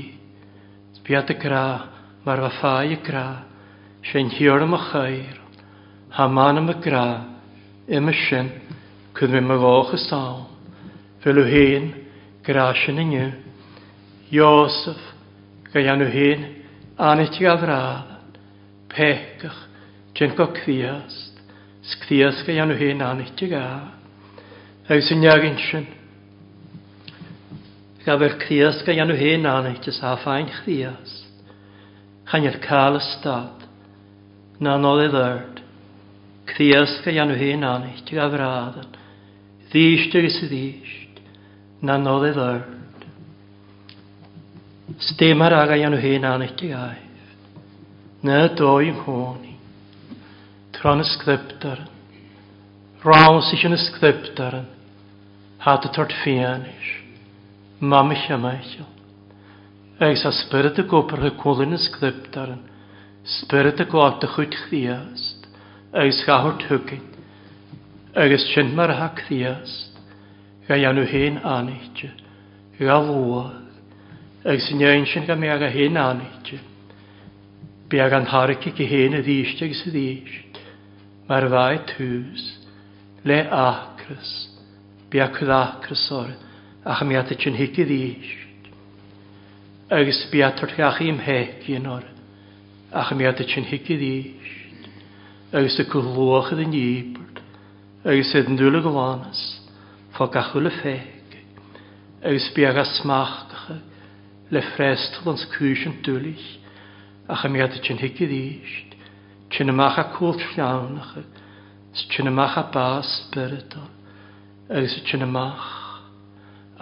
[0.97, 1.67] sbiad y gra
[2.25, 3.27] mar fa ffai y gra,
[4.09, 5.37] sé'n hiwr am y chair,
[6.17, 7.07] ha man am y gra,
[7.85, 8.47] Yma sin
[9.15, 10.45] cwyd mi my fach y sal.
[11.21, 11.91] Fel yw hyn
[12.47, 13.27] grasion yn yw.
[14.33, 15.01] Iosef
[15.75, 16.47] gael yw hyn
[16.97, 18.39] anet i afrad.
[18.89, 19.61] Pecach
[20.17, 21.37] dyn go cthiast.
[21.93, 23.91] Sgthiast gael yw hyn anet i gael.
[24.89, 25.85] Ag sy'n iagyn sin.
[28.07, 31.29] Gaf eich cthiast gael yw hyn anet i saffain chdiast.
[32.33, 33.69] Chan i'r cael ystad.
[34.65, 35.54] Na nol iddyr.
[36.49, 38.91] Cthiasca ian nhw hyn anich, ti'n afradan.
[38.95, 41.21] E ddysg ag ys ddysg,
[41.81, 43.07] na nod e ddyrd.
[45.09, 47.31] Stemar aga ian hyn anich ti'n aif.
[48.25, 49.55] Na doi yng nghoni.
[50.77, 51.81] Tron y sgryptar.
[53.05, 54.59] Rawn sy'n yn y sgryptar.
[55.65, 56.91] Hat y tord fianish.
[57.81, 58.77] Mamich amaich.
[60.05, 62.55] Ag sa spyrd y gwbr y cwlyn y sgryptar.
[63.41, 65.33] Spyrd y gwad y chwyd chdias
[65.95, 67.03] agus chahor tugain,
[68.17, 69.95] agus sin mar ha criast,
[70.67, 72.11] ga ianw hen aneidio,
[72.81, 73.69] ga lwag,
[74.45, 76.59] agus yn iawn sin ga mi aga hen aneidio.
[77.89, 80.59] Be ag an harci gy hen y ddysg ag sydd ddysg,
[81.31, 82.43] mae'r fai tŵs,
[83.29, 84.33] le acrys,
[85.13, 86.33] be ag cwyd acrys o'r,
[86.91, 88.67] ach mi at y chyn hig i ddysg.
[89.95, 90.75] Agus be at o'r
[91.07, 92.11] i'm hegi yn o'r,
[92.99, 94.61] ach mi at y hig i ddysg
[95.55, 97.37] agus a cwlwch ydyn ni bryd,
[98.11, 99.41] agus sydd yn dwylo gwanas,
[100.17, 101.35] ffa gachwyl y ffeg,
[102.27, 103.69] agus biag a smach
[104.51, 106.43] le ffrestol ans cwys yn dwylich,
[107.31, 108.97] a chym iad y chyn higydd eisht,
[109.55, 111.23] chyn ymach a cwlt llawn acha,
[112.11, 113.87] chyn ymach a bas spiritol,
[114.75, 115.69] agus chyn ymach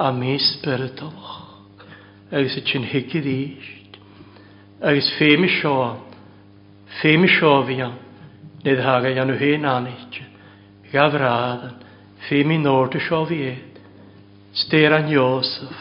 [0.01, 1.13] a mi spiritol,
[2.33, 4.01] agus chyn higydd eisht,
[4.81, 5.75] agus ffeim i sio,
[7.03, 8.02] ffeim i sio fi iawn,
[8.63, 10.21] Nid haga i anu hen anit.
[10.93, 11.75] Gafradan,
[12.29, 13.79] fi mi nord y siofied.
[14.55, 15.79] Steran Iosef.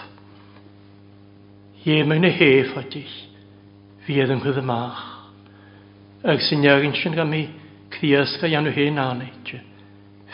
[1.86, 3.14] Ie mewn y hef adich.
[4.06, 5.02] Fi edrych yn gyda mach.
[6.24, 7.44] Ag sy'n iagyn sy'n gami
[7.94, 9.54] cdiasga i anu hen anit.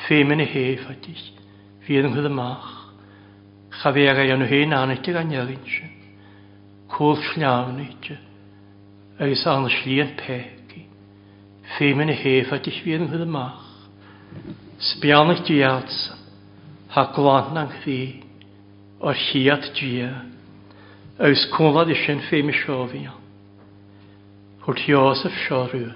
[0.05, 1.23] Fi mewn y hef adich.
[1.83, 2.67] Fi edrych yn gyda mach.
[3.81, 5.93] Chafi aga i anu hen anit ag aniagyn sy'n.
[6.95, 8.13] Cwlf llawn eich.
[9.19, 10.53] Ag ys anna llian peth.
[11.75, 13.65] Fémen y hef at ich fi'n hwyl ymach.
[14.93, 15.97] Sbian eich diads,
[16.95, 17.97] ha glan ang chdi,
[19.03, 20.07] o'r hiad dia,
[21.27, 23.13] aws cwnlad ysyn ffeim ysofia.
[24.63, 25.89] Hwrt Iosef siorw,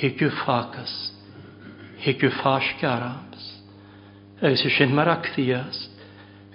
[0.00, 0.94] higw ffacas,
[2.04, 3.46] higw ffas garabs,
[4.42, 5.84] aws ysyn mar acthias,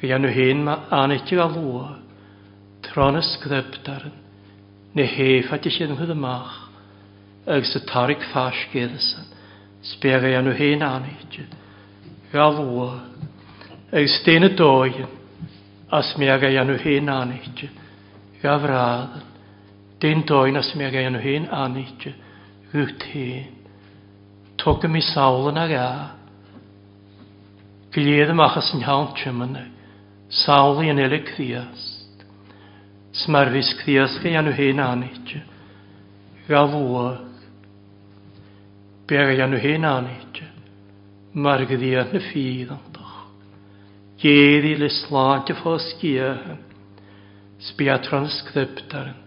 [0.04, 1.88] gyda hen ma anetio a lwa,
[2.88, 4.14] tron ysgrypdarn,
[4.98, 6.61] ne hef at ysyn hwyl ymach,
[7.48, 9.26] agus sa tarig fásgéadasan,
[9.82, 11.46] spéag é anú héon aníte,
[12.34, 13.02] galhua,
[13.92, 15.08] agus déna dóin,
[15.90, 17.70] as méag é anú héon aníte,
[18.44, 19.24] gahrádan,
[20.00, 22.14] dén dóin as méag é anú héon aníte,
[22.72, 23.50] gwyt hén.
[24.62, 25.88] Toga mi sawlan ag a.
[27.92, 29.56] Gilead amachas yn hawn tymyn,
[30.44, 32.06] sawli yn ele cthiast.
[33.26, 35.42] Smarfis cthiast gai anw hen anitio,
[36.48, 37.31] gafwa,
[39.12, 40.46] Bega janu hen anitje.
[41.36, 43.16] Margedi yn y ffydd antach.
[44.22, 46.62] Gedi le slant y ffos giehen.
[47.68, 49.18] Sbiatran ysgdybdaren.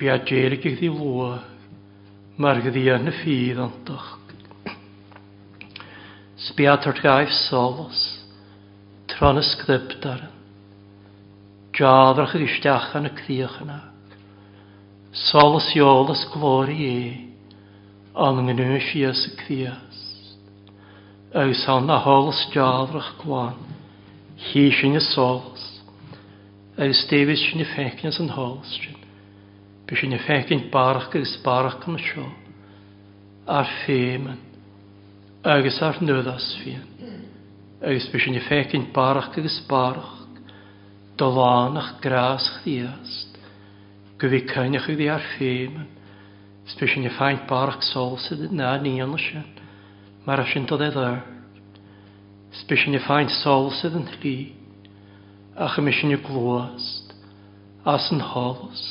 [0.00, 1.42] Biadjerig i ddi lwag.
[2.40, 4.14] Margedi yn y ffydd antach.
[6.48, 8.00] Sbiatrat gaif solos.
[9.12, 10.32] Tron ysgdybdaren.
[11.76, 13.76] Jadrach yr isteach yn y cdiach yna.
[15.26, 16.96] Solos iolas glori e
[18.14, 20.36] an yn ysys y criast.
[21.32, 23.54] Eus an a hols jadrach gwan,
[24.52, 25.62] hi sy'n y sols.
[26.76, 28.98] Eus David sy'n y ffecyn sy'n hols sy'n.
[29.88, 32.26] By sy'n y ffecyn barach gys barach gan y sio.
[33.48, 34.36] Ar ffemen,
[35.42, 36.84] agos ar nyddas fian.
[37.80, 40.18] Eus by sy'n y ffecyn barach gys barach.
[41.20, 43.38] Dolanach gras chdiast.
[44.20, 45.88] Gwyfi cynnach iddi ar ffemen.
[46.72, 49.44] Stu sin feint barach sása ná níana sin
[50.24, 51.18] mar a sin é dhar.
[52.50, 54.52] Spi sin feint sása an lí
[55.54, 57.12] a chu mis sinne glóast
[57.84, 58.82] as an hálas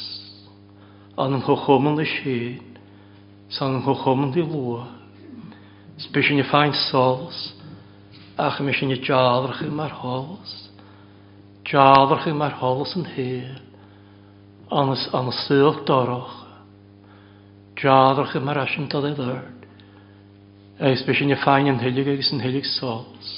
[1.17, 2.36] an an chochoman le sé
[3.49, 4.84] san an chochoman í lua.
[5.97, 7.51] Spi sin feint sálas
[8.38, 10.53] a chu mis sinne dealracha mar hálas.
[11.65, 13.57] Dealracha mar hálas an héir
[14.69, 16.40] anas an suúil dorach
[17.82, 19.63] Draadrach yn mar asyn dod i ddyrd.
[20.86, 23.29] Eis bys yn y ffain yn hylig agos yn hylig sols.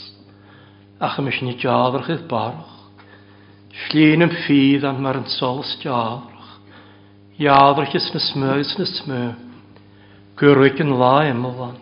[1.00, 2.74] Ach ym yn y draadrach i'r barach.
[3.94, 6.52] Llun yn ffydd an mar yn sols draadrach.
[7.40, 9.22] Iadrach ys na smw ys na smw.
[10.40, 11.80] Gwyrwyd yn la ymlan.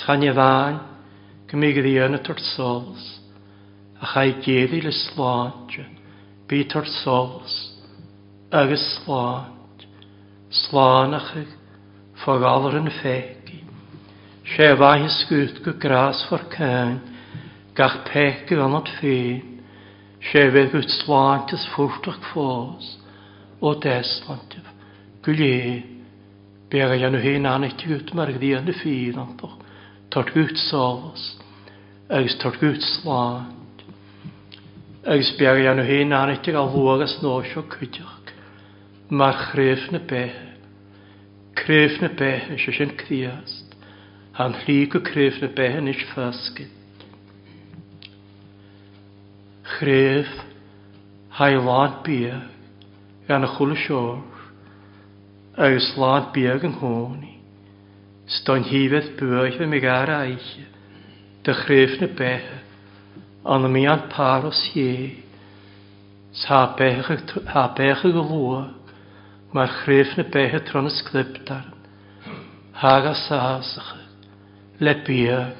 [0.00, 0.80] Sgan i fain,
[1.52, 2.22] gymig iddi yn y
[2.54, 3.04] sols.
[4.00, 5.84] Ach a'i geddi le sláinte,
[6.48, 7.52] bí tar sols,
[8.48, 9.58] agus sláinte
[10.50, 11.48] slánachig
[12.24, 13.60] fogalr yn fegi.
[14.50, 16.96] Se bhaith sgwt go gras for cain,
[17.78, 19.44] gach pegi anod ffein,
[20.30, 22.90] se fydd gwt slántis ffwrtach ffos,
[23.62, 24.66] o deslantif,
[25.24, 25.58] gwle,
[26.72, 29.54] bega janu hyn anich gwt mar gdi yn y ffein antoch,
[30.10, 31.28] tort gwt solos,
[32.10, 33.86] agos tort gwt slánt.
[35.06, 38.16] Agos bega janu hyn anich gael fwogas nosio cwydioch,
[39.18, 40.18] Mae'r chryf na be.
[41.58, 43.72] Cryf na be ys ys yn cdiast.
[44.36, 46.70] Han llig o cryf na be yn ys ffasgyd.
[49.72, 50.30] Chryf
[51.40, 52.46] hae lan biag
[53.30, 54.22] gan y chwl y siwr.
[55.58, 57.34] Agus lan biag yng nghoni.
[58.38, 60.50] Stoen hifedd bwyd fy mig ar aich.
[61.42, 62.30] Dy chryf na be.
[63.42, 65.16] Ond y mi an paros ie.
[66.46, 68.76] Sa bech y glwyd.
[69.50, 71.62] Mae'r chreif na behe tron y sglibdar.
[72.78, 73.88] Hag a sasach.
[74.78, 75.56] Le biag.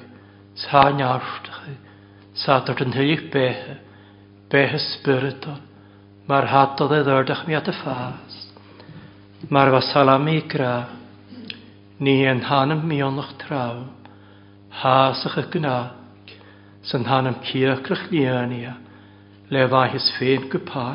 [0.63, 1.65] Sa niarftach.
[2.45, 3.79] Sa dod yn hylich behe.
[4.53, 5.59] Behe spyridon.
[6.31, 8.39] Mae'r hadodd e ddordach mi at y ffas.
[9.51, 10.77] Mae'r fasalam i gra.
[12.01, 13.83] Ni yn hanem mi onlwch traw.
[14.85, 15.77] Hasach y gna.
[16.87, 18.77] Sy'n hanem cyrach grych liania.
[19.51, 20.91] Le fai hys ffein gwpa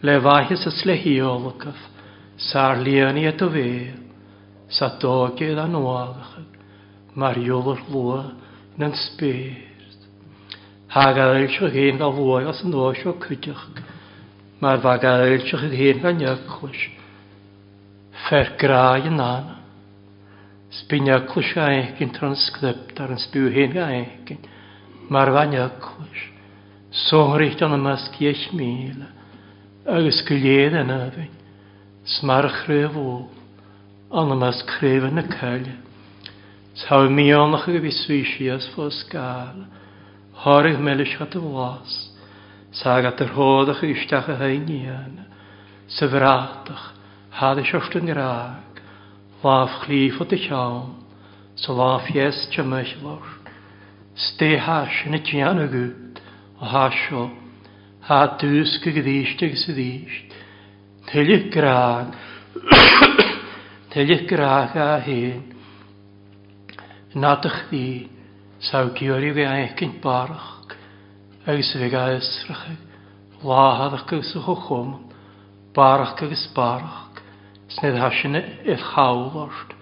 [0.00, 1.74] le bhaithas is le sa'r
[2.48, 3.48] sár líanaí a do
[4.78, 6.42] sa dógéad an óagacha,
[7.16, 8.20] mar dúlar lua
[8.78, 9.98] nan spéirt.
[10.94, 13.74] Hagailse héon a bhuagas an óisio cuideach,
[14.60, 16.84] mar bhagailse héon a neachlis,
[18.28, 19.56] fer gráid an anna.
[20.78, 24.38] Spinneachlis a écin transcript ar an spú héon a écin,
[25.10, 26.28] mar bhaneachlis,
[27.08, 29.16] sóhrícht an amascíis míle,
[29.88, 31.30] agus go léad an ahín,
[32.04, 33.30] smar a chréomhó
[34.12, 35.72] an mas chréomhan na ceile.
[36.84, 39.62] Tá míonnach go bhí suisiíos fó scáil,
[40.44, 41.94] háirh me leis chat a bhlás,
[42.70, 45.24] Ságat ar hódach isteach a haíana,
[45.96, 46.92] sa bhráach,
[47.32, 48.84] háda seostan ráag,
[49.42, 50.94] láh chlífa a teán,
[51.56, 53.24] sa láhéas te meis lár.
[54.14, 56.20] Stéá sin na teanana gút
[56.60, 57.30] a há seo,
[58.08, 60.30] a dús go gríiste sa ríist.
[61.12, 62.14] Tuilih grán,
[63.92, 65.42] tuilih grách a hén,
[67.14, 68.08] nadach dí,
[68.64, 70.64] sao giorí bhé aicin barach,
[71.44, 72.76] agus bhé e- a ysracha,
[73.44, 74.96] láhadach agus a chochom,
[75.76, 77.12] barach agus barach,
[77.76, 79.76] sned hasin eith chawlort,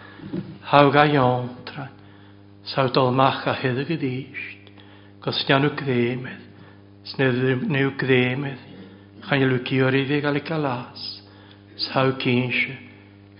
[0.73, 1.89] hawg a iantra,
[2.75, 4.77] sao dolmach a hyddag y ddysht,
[5.23, 5.47] gos
[7.13, 8.63] Snew grémedd,
[9.29, 9.61] chan yw i
[10.09, 11.03] fi gael gael as,
[11.85, 12.75] Saw gynsio,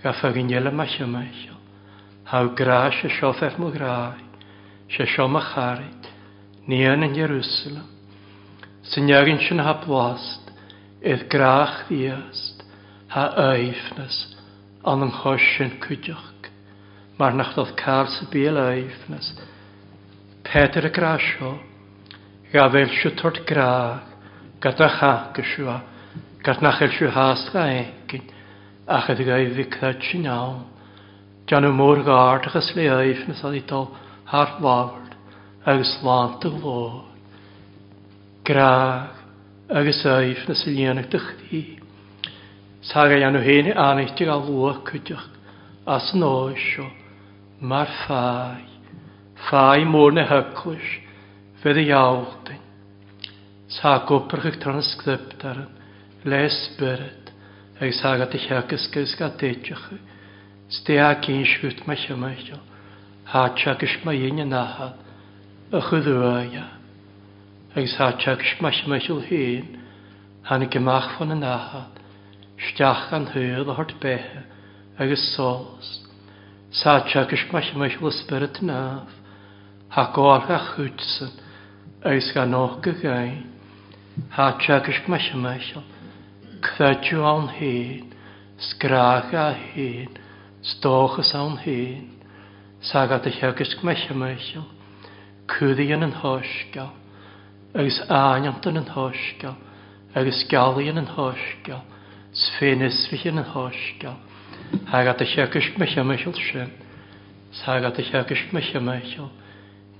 [0.07, 1.57] y gynnel yma siamaisio.
[2.31, 4.23] Haw graes y siofef mw grai,
[4.95, 6.07] se siom a charid,
[6.69, 7.89] ni yn yn Jerusalem.
[8.87, 10.47] Syniagyn sy'n hap wast,
[11.03, 12.63] eith graach ddiast,
[13.11, 14.21] ha eifnes,
[14.87, 16.35] an yn chosyn cwydioch.
[17.19, 19.33] Mae'r nachdodd cael sy'n bel eifnes,
[20.47, 21.57] peder y graes grasio,
[22.47, 24.03] Gafael siwtort graag,
[24.63, 25.73] gada chag yswa,
[26.45, 28.21] gada nachel siw hast ga egin,
[28.87, 30.61] ach ydy gael ficdad sy'n iawn.
[31.51, 33.89] Jan o môr gard ag ysle eif nes oedd idol
[34.31, 35.17] har lawrd,
[35.67, 37.01] agos lant o glod.
[38.47, 39.09] Graag,
[39.67, 41.59] agos eif nes i lianag dychdi.
[42.93, 45.27] Saga jan o hyn anaeth dig al lwag cydioch,
[45.83, 46.87] as yn oesio,
[47.59, 48.63] mar ffai,
[49.49, 50.95] ffai môr na hyglwys,
[51.63, 52.25] fydd y iawn.
[53.77, 57.31] Sa gwbr chych transgryb dar yn le spyrd
[57.83, 59.87] ag sa gat i chiagus gys gat eidioch.
[60.77, 62.59] Sti a gyn siwt mae chymaisio.
[63.33, 64.97] Ha chiagus mae un yn ahad.
[65.77, 66.65] Ych y ddwaia.
[67.77, 69.73] Ag sa chiagus mae chymaisio hyn.
[70.51, 71.97] Han i gymach fan yn ahad.
[72.69, 74.45] Stiach an hyl o hort behe.
[75.01, 75.89] Agus sols.
[76.71, 79.11] Sa chiagus mae chymaisio spyrd yn af.
[79.97, 81.35] Ha gorch a chwtsyn
[82.07, 82.93] oes gan óga
[84.29, 85.83] Ha há tegus me sem meisiil,
[86.63, 88.07] Cfeidú an hén,
[88.57, 90.09] sgrácha a hén,
[90.63, 92.09] stóchas an hén,
[92.81, 94.65] sagad a tegus me sem meisiil,
[95.51, 96.89] cwddion yn hosgael,
[97.77, 99.53] agus aniant yn hosgael,
[100.17, 101.83] agus galion yn hosgael,
[102.45, 104.17] sfenis fi yn hosgael,
[104.89, 106.73] Hagad a tegus me sem meisiil sin,
[107.61, 109.29] sagad a tegus me sem meisiil,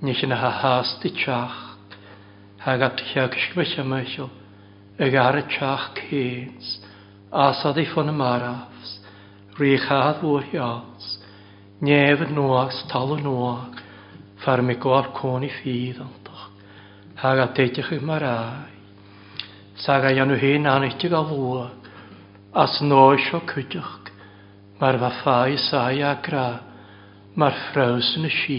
[0.02, 1.67] Nid yna ha haast i teach,
[2.68, 4.26] Hagad tiagysgwa siamaisio.
[5.00, 6.66] Ag ar y chach cyns.
[7.32, 8.90] Asad ei ffon y marafs.
[9.60, 11.06] Rhechad fwyr hias.
[11.88, 13.80] Nef yn noas tal yn noag.
[14.44, 16.42] Far mi gwal cwn i ffydd antach.
[17.24, 18.68] Hagad teitach ych marai.
[19.86, 21.72] Saga janu hyn an anittig a fwyr.
[22.66, 24.00] As noes o cydioch,
[24.78, 26.44] Mae'r fathau sai agra,
[27.34, 28.58] mae'r ffraws yn y si,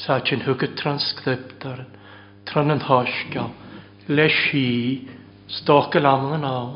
[0.00, 1.88] sa'n hwg y yn
[2.50, 3.52] tran yn hosgal,
[4.10, 5.06] le si,
[5.60, 6.72] stochgal aml yn awn,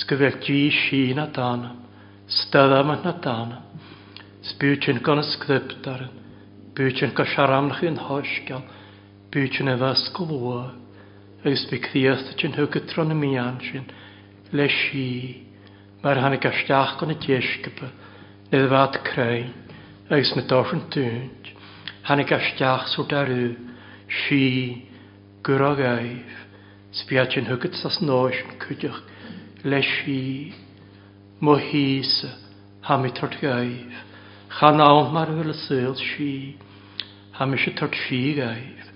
[0.00, 1.78] sgyfel di si na danam,
[2.40, 3.68] styddam na danam,
[4.50, 6.08] sbwtyn gan y sgryptar,
[6.78, 8.64] bwtyn gan siaramlach yn hosgal,
[9.34, 10.56] bwtyn efo ysgol o,
[11.44, 13.86] agos bu cdiaeth yn hwg y tron y mian sy'n,
[14.58, 15.06] le si,
[16.02, 17.92] mae'r hannig asiach gan y diesgyba,
[18.50, 19.54] nid fad crein,
[20.10, 21.54] agos na dorf yn dwynt,
[22.10, 23.42] hannig asiach sŵr darw,
[24.10, 24.82] sí
[25.44, 26.30] gura gaif,
[27.00, 28.96] sbiat yn hygyt sas nos yn cydioch,
[29.64, 30.16] le sí,
[31.40, 32.10] mo hys,
[32.88, 34.00] ham i tort gaif,
[34.58, 36.30] chan awn mar hyl y syl sí,
[37.38, 38.90] ham eisiau tort sí gaif,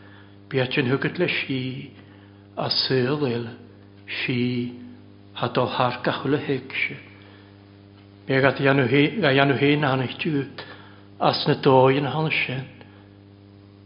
[0.51, 1.63] biat yn hygyt le sí,
[2.59, 3.47] a syl il,
[4.21, 4.43] sí,
[5.37, 6.99] a do har gachol y hegse.
[8.27, 8.89] Be gat i anw
[9.59, 10.63] hyn anach diwyd,
[11.23, 12.63] as na doi yn hansen,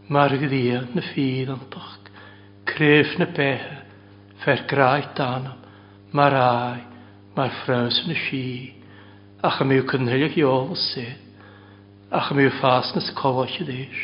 [0.09, 1.99] mar gyddiad na ffydd antach,
[2.71, 3.75] cref na behe,
[4.41, 5.59] fer graith danam,
[6.17, 6.79] mar ai,
[7.37, 8.43] mar ffraws na si,
[9.45, 11.05] ach am yw cynhylioch i ôl se,
[12.09, 13.99] ach am yw ffas na scolach i ddys,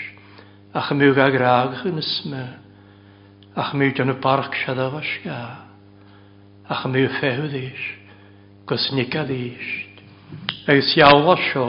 [0.77, 2.43] ach am yw gagragach yn ysme,
[3.57, 5.39] ach am yw dyn y barach siada fasga,
[6.69, 7.87] ach am yw ffew ddys,
[8.69, 9.73] gosnig a ddys,
[10.69, 11.65] agos iawn o sio,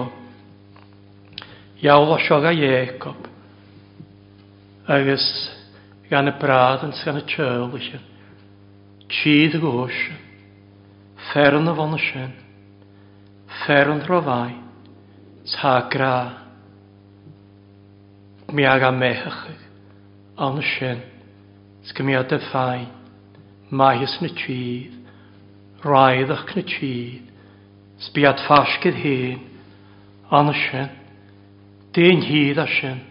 [1.88, 3.32] iawn o sio ga Iacob,
[4.88, 5.24] agus
[6.12, 8.02] gan y brad yn sgan y tjöl eisiau.
[9.10, 9.98] Tîd y gwrs,
[11.32, 12.32] ferwn y fon y sien,
[13.64, 14.56] ferwn rofai,
[15.54, 16.16] ta gra.
[18.52, 19.40] Mi ag am mechach
[20.42, 21.02] an y sien,
[21.90, 22.86] sgan mi a dy mae
[23.72, 27.30] maes yn y rhaid raiddach yn y tîd,
[28.10, 29.42] sbiad ffasgydd hyn,
[30.30, 30.90] an y sien,
[31.94, 33.04] dyn hyd a sien,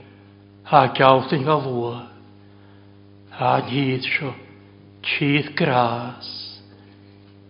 [0.65, 1.91] a gawt yn galw,
[3.37, 4.33] a nid sio,
[5.05, 6.25] tîdd gras,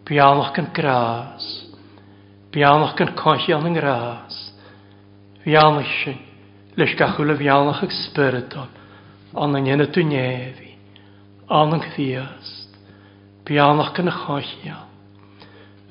[0.04, 1.44] bialach yn gras,
[2.50, 4.34] bialach yn coesian yn gras,
[5.44, 6.18] bialach yn,
[6.74, 8.66] leis gachwyl y bialach yn spyrdol,
[9.38, 10.74] ond yn yna dwnefi,
[11.46, 12.74] ond yn gddiast,
[13.46, 14.90] bialach yn y coesian.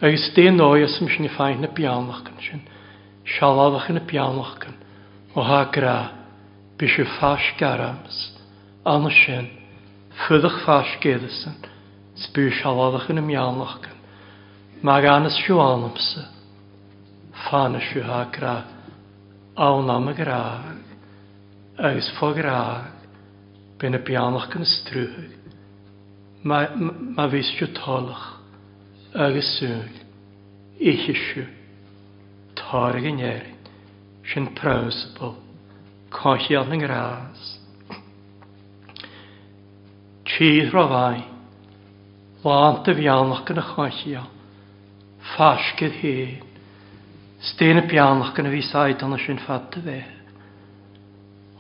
[0.04, 2.66] Agus dyn oes ym sy'n ffaith na bialach yn sy'n,
[3.38, 4.76] sialafach yn y bialach yn,
[5.40, 6.12] o ha gras,
[6.80, 8.16] Bishe fas garams,
[8.86, 9.48] an sin,
[10.26, 11.54] fydach fas gedesen,
[12.26, 14.00] spyr shaladach yn ymjaanlachgan,
[14.88, 16.24] mag anas siw anamse,
[17.46, 18.56] fana siw ha gra,
[19.54, 20.74] awnam y graag,
[21.78, 22.90] agus fo graag,
[23.78, 24.66] bin y bianlachgan
[26.42, 28.26] ma, ma fys siw tolach,
[29.14, 29.86] agus sŵn,
[30.82, 31.46] ich siw,
[32.56, 33.22] targ yn
[36.14, 37.42] cochiol yng Nghras.
[40.30, 41.18] Tîdd rofau,
[42.48, 44.30] lant y fianlach yn y cochiol,
[45.34, 46.40] ffasgydd hyn,
[47.54, 49.98] styn y bianlach yn y fisaid ond ysyn ffad y fe.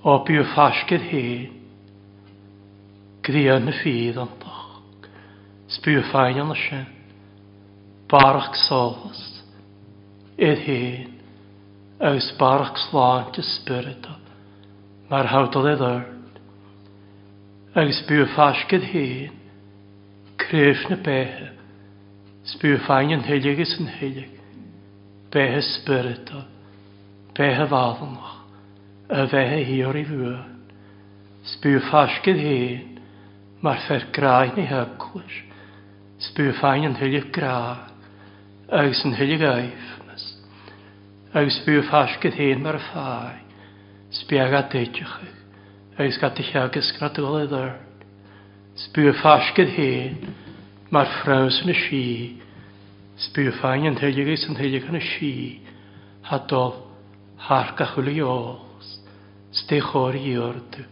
[0.06, 1.54] O byw ffasgydd hyn,
[3.26, 5.10] gdion y ffydd ond doch,
[5.78, 6.88] sbwyw ffain ond ysyn,
[8.12, 9.22] barach solfas,
[10.44, 11.16] idd hyn,
[12.10, 14.23] ys barach slant y spyrydol
[15.12, 16.38] mar hawdal e ddord,
[17.76, 19.34] agus byw ffasgyd hyn,
[20.44, 21.48] cref na behe,
[22.54, 24.38] sbyw ffain yn hylig ys yn hylig,
[25.34, 26.44] behe spyrito,
[27.36, 28.36] behe faddlnoch,
[29.20, 30.76] y fehe hiwr i fwyn,
[31.56, 33.02] sbyw ffasgyd hyn,
[33.64, 35.42] mar fer graen ni hygwys,
[36.30, 37.90] sbyw ffain yn hylig graag,
[38.74, 40.28] agus yn hylig aifnes,
[41.36, 43.43] agus byw ffasgyd hyn mar y ffain,
[44.22, 45.16] spiaga teitioch
[45.98, 47.72] agus gat i cheagus gradol i ddar.
[48.82, 50.16] Sbio ffasgyd hen,
[50.94, 52.02] mae'r ffraws yn y si,
[53.28, 55.30] sbio ffain yn teilig eis yn teilig yn y si,
[56.32, 56.74] hadol
[57.46, 58.88] harga chwili ols,
[59.62, 60.86] stech o'r i ordw,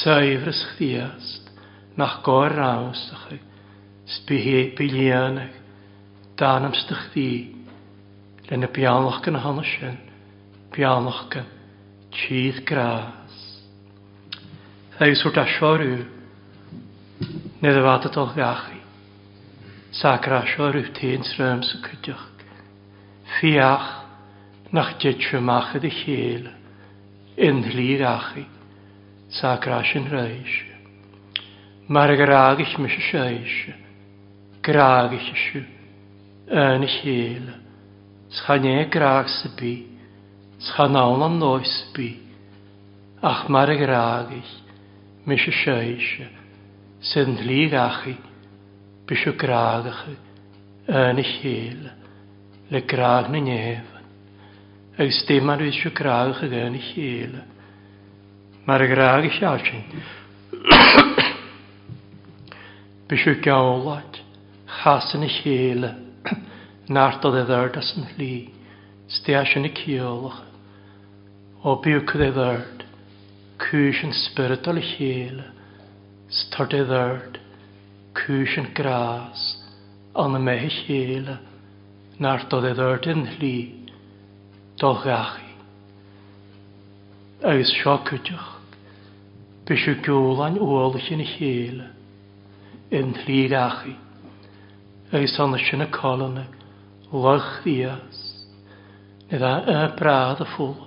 [0.00, 1.48] saif rys chdiast,
[1.96, 3.38] nach gor raws ych,
[4.18, 5.56] sbio bilian ych,
[6.40, 7.28] dan am stych di,
[8.50, 9.96] len y bianloch gan hanes yn,
[10.76, 11.48] bianloch gan,
[12.10, 13.62] Cheese grass.
[14.88, 16.04] Hij is sorta shoru.
[17.58, 18.78] Ne de wat het al gachi.
[19.90, 22.26] Sakra shoru teensruims kutjach.
[23.24, 24.04] Fiach
[24.70, 26.50] nach jetje mache de cheel.
[27.36, 28.46] In hlirachi.
[29.28, 30.68] Sakra shen reisje.
[31.86, 33.74] Maar graag mis scheisje.
[34.60, 35.62] Graag is je.
[36.46, 37.46] Een cheel.
[38.28, 39.88] Schanje graag se bie.
[40.60, 42.10] Sganawn o'n noesbi,
[43.24, 44.48] ach mar y graagich,
[45.24, 46.26] mis y seisio,
[47.08, 48.12] sydd yn llig achu,
[49.08, 50.02] bys y graagach
[51.00, 51.86] yn y chyl,
[52.74, 54.04] le graag na nefn,
[55.00, 57.38] ag dim ar bys y graagach yn y chyl,
[58.68, 59.96] mar y graagich alsyn.
[63.10, 64.20] Bys y gawlad,
[64.70, 65.82] chas yn y chyl,
[66.94, 68.52] nart o ddeddard as yn llig,
[69.10, 70.36] Stia sy'n y ciolach,
[71.60, 72.82] o byw ei ddyrd,
[73.60, 75.42] cwys yn spiritual hiel,
[76.32, 77.34] start ei ddyrd,
[78.16, 79.42] cwys yn gras,
[80.22, 81.28] ond y mehe chyl,
[82.24, 83.52] na'r dod ei ddyrd yn hli,
[84.80, 85.44] dol gachu.
[87.50, 88.48] Agus sio cydwch,
[89.68, 91.84] bys yw i chyn yn chyl,
[93.00, 93.98] yn hli gachu.
[95.12, 96.40] Agus ond y sy'n y colon,
[97.12, 98.24] lych ddias,
[99.30, 100.86] nid a y brad y ffwlwch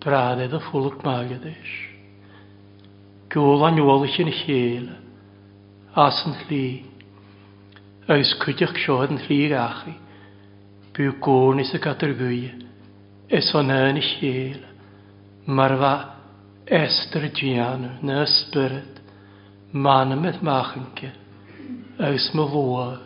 [0.00, 1.72] brad a fwlwg magadys.
[3.30, 4.86] Gwyl a'n ywol eich yn lleil,
[6.00, 6.80] as yn lli,
[8.10, 9.92] aws cwydych sioed yn lli gachu,
[10.96, 12.40] byw gwn is y gadr gwy,
[13.38, 14.64] es o'n yn eich lleil,
[15.46, 15.92] marfa
[16.80, 19.02] estr dian, na ysbryd,
[19.84, 21.12] man ymwyd machanke,
[22.00, 23.04] aws my fwag,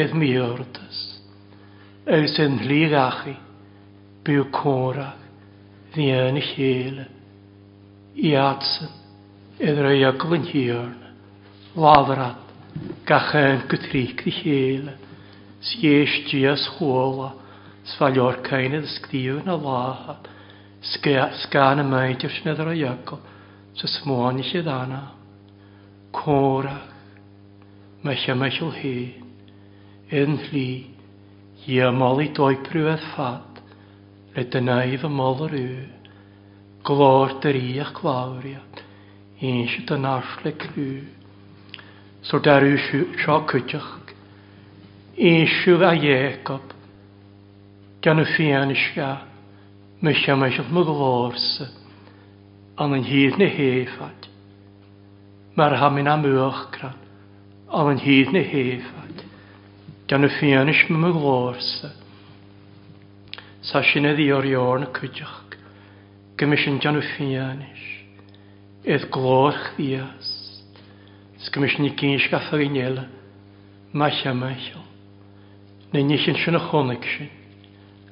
[0.00, 1.04] edd mi ordys,
[2.08, 3.36] aws yn lli gachu,
[4.26, 5.18] byw cwrach,
[5.94, 7.06] fian y chéle.
[8.16, 8.88] I atsan,
[9.58, 10.98] edra i aglan hiarn,
[11.74, 12.50] lavrat,
[13.06, 14.94] gachan gytrig di chéle,
[15.60, 17.30] siesh dias chwola,
[17.94, 20.28] sfalior cain edrych sgdiw na lahad,
[21.40, 23.18] sgan y maidir sy'n edra i agl,
[23.78, 25.04] sy'n smwan i sydd anna.
[26.14, 26.76] Cora,
[28.06, 29.30] mecha mechel hyn,
[30.10, 30.68] yn hli,
[31.70, 33.46] i amol i doi prwedd ffad,
[34.34, 35.78] Re dyna i fy mol yr yw,
[36.86, 38.82] glor dyr i a'ch glawriad,
[39.48, 40.84] un sy'n dyn arsle crw.
[42.28, 43.90] So dar yw sio cwtioch,
[45.32, 46.76] un sy'n a Iacob,
[48.06, 49.08] gan y ffian ysga,
[50.06, 51.66] mysio mysio my glorsa,
[52.78, 54.28] an yn hyd na hefad.
[55.58, 57.02] Mae'r hamin am ychgran,
[57.80, 59.26] an yn hyd na hefad,
[60.08, 61.90] gan y ffian ysga my glorsa,
[63.62, 65.52] sa sinna dí orheorna chuideach,
[66.36, 67.82] gomis sin deanú fianis,
[68.88, 70.30] iad glóch días,
[71.52, 73.04] gomis ní cíis gafa gnéile,
[73.92, 74.80] maicha maicha,
[75.92, 77.28] na ní sin sinna chonig sin,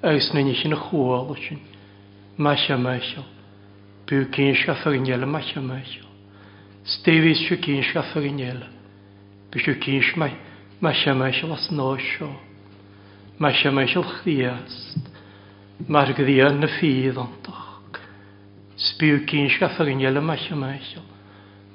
[0.02, 1.58] agus na ní sinna chuála sin,
[2.36, 3.24] maicha maicha,
[4.06, 6.04] bú cíis gafa gnéile maicha maicha,
[6.84, 8.68] stéhís siú cíis gafa gnéile,
[9.50, 10.34] bu siú cíis mai,
[10.80, 12.36] maicha maicha las nó seo,
[13.40, 15.08] maicha maicha chríast,
[15.94, 17.98] Mae'r gyddi yn y ffydd ondach.
[18.82, 21.02] Sbiw gyn siaffag yn iel yma lle mae'r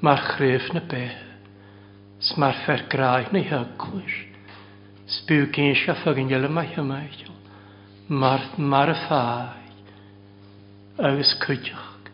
[0.03, 1.03] Mae'r chryf na be.
[2.31, 4.17] Sma'r fer graig na hyglwys.
[5.19, 7.31] Sbiw gyn siaffag yn iel yma lle mae'r
[8.67, 9.71] Mae'r y ffai.
[11.11, 12.11] Agus cydioch.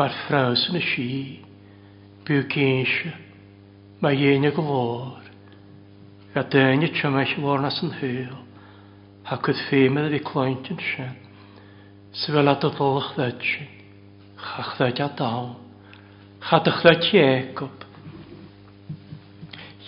[0.00, 1.08] Mae'r ffraws yn y si.
[2.24, 3.12] Byw gyn si.
[4.06, 5.22] Mae un y glor.
[6.38, 8.38] A dyn i yn hyl
[9.28, 11.16] hachyd ffeimedd fi cloent yn sian.
[12.16, 13.74] Sfel a dodolach ddod sian.
[14.40, 15.50] Chach ddod a dawn.
[16.48, 17.84] Chadach ddod Jacob.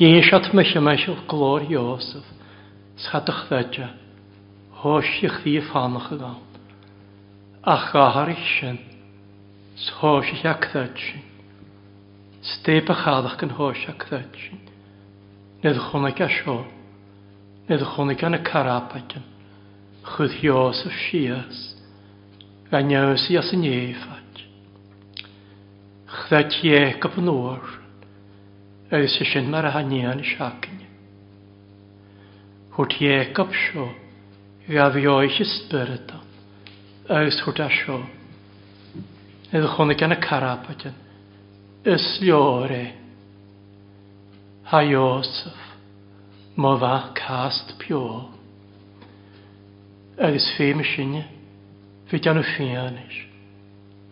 [0.01, 2.27] Iesat mys yma sy'n glor Iosef.
[3.07, 3.89] Schadach ddod a.
[4.83, 6.59] Hosiach ddi ffanach y gawn.
[7.65, 8.77] Ach ahar ich sian.
[9.87, 11.25] Shosiach ac ddod sian.
[12.53, 14.61] Stebach adach yn hosiach ddod sian.
[15.65, 16.29] Nid chwnach a
[17.71, 19.23] nid chunig yn y carapagan,
[20.03, 21.59] chwyd hios o sias,
[22.75, 24.41] a news i as yn efad.
[26.11, 27.69] Chda tiec op yn o'r,
[28.91, 30.83] a ys y sy'n mar a hanian i siacyn.
[32.75, 33.87] Hwt tiec op sio,
[34.67, 36.27] gaf i oes i spyrdan,
[37.07, 38.01] a ys hwt a sio.
[39.55, 40.99] Nid chunig yn y carapagan,
[41.87, 42.85] ys liore,
[44.75, 45.67] ha Iosef
[46.61, 48.29] má bha cast peo.
[50.21, 51.23] Agus féime sinne
[52.11, 53.17] fi anú féanis.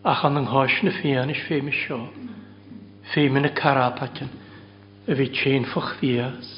[0.07, 1.99] Achan an háis na féanis féime seo.
[3.13, 4.31] Féime na carapatan
[5.09, 6.49] a bhí tsin foch vías.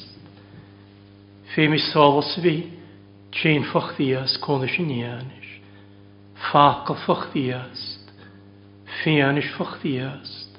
[1.53, 2.53] Féimi sálas bhí
[3.35, 5.49] tsin foch vías cóna sinéanis.
[6.51, 8.07] Fácal foch víast.
[9.01, 10.55] Féanis foch víast.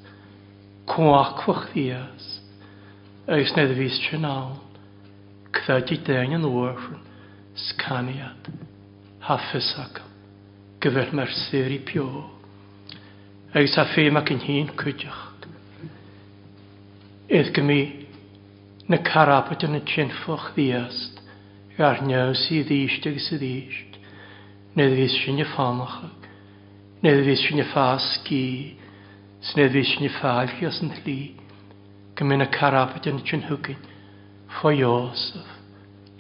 [0.93, 2.43] Cóach foch víast.
[3.27, 4.59] Agus ned a vís tsinál.
[5.53, 6.85] Cfedi deng yn wrth
[7.67, 8.47] scaniad,
[9.27, 9.99] haffysag,
[10.81, 12.07] gyfer mae'r syr i pio.
[13.53, 15.21] Agus a ffeim ac yn hun cwydioch.
[17.29, 17.79] Edd gymi
[18.89, 21.21] na carapod yn y tsinffoch ddiast,
[21.77, 24.01] ga'r news i ddysd agus i ddysd,
[24.81, 26.29] neu ddys sy'n y ffamachag,
[27.05, 28.43] neu ddys sy'n y ffas gi,
[29.53, 31.21] snedd ddys sy'n y ffafg as yn lli,
[32.17, 33.89] gymi na carapod yn y tsinhwgyn,
[34.61, 35.49] for Joseph,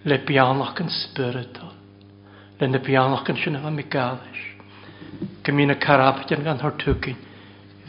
[0.06, 1.74] le bianach yn spiritual,
[2.58, 4.40] le na bianach yn sy'n am i gadis.
[5.44, 7.18] Gymun y carabod yn gan hortwgyn,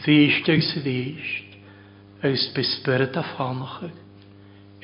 [0.04, 1.56] ddysg ag sydd ddysg,
[2.22, 3.96] agos by spirit a ffamach ag,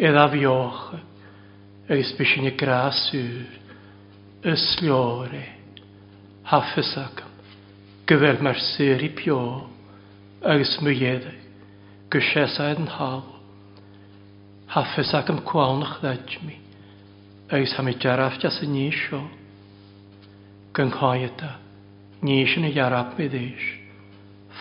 [0.08, 3.58] edda fioch ag, agos by sy'n i gras ŵr,
[4.54, 5.42] ysliore,
[6.50, 7.22] haffes ag,
[8.10, 9.38] gyfer mae'r syr i pio,
[10.40, 11.44] agos mwyedig,
[12.10, 13.36] gysesau yn hawr
[14.70, 15.96] hafus ac am cwalnach
[16.46, 16.54] mi.
[17.50, 19.24] Eis ham i jaraf jas y ni sio.
[20.78, 21.56] Gynghoed yda,
[22.22, 23.64] ni sy'n y jaraf mi ddys.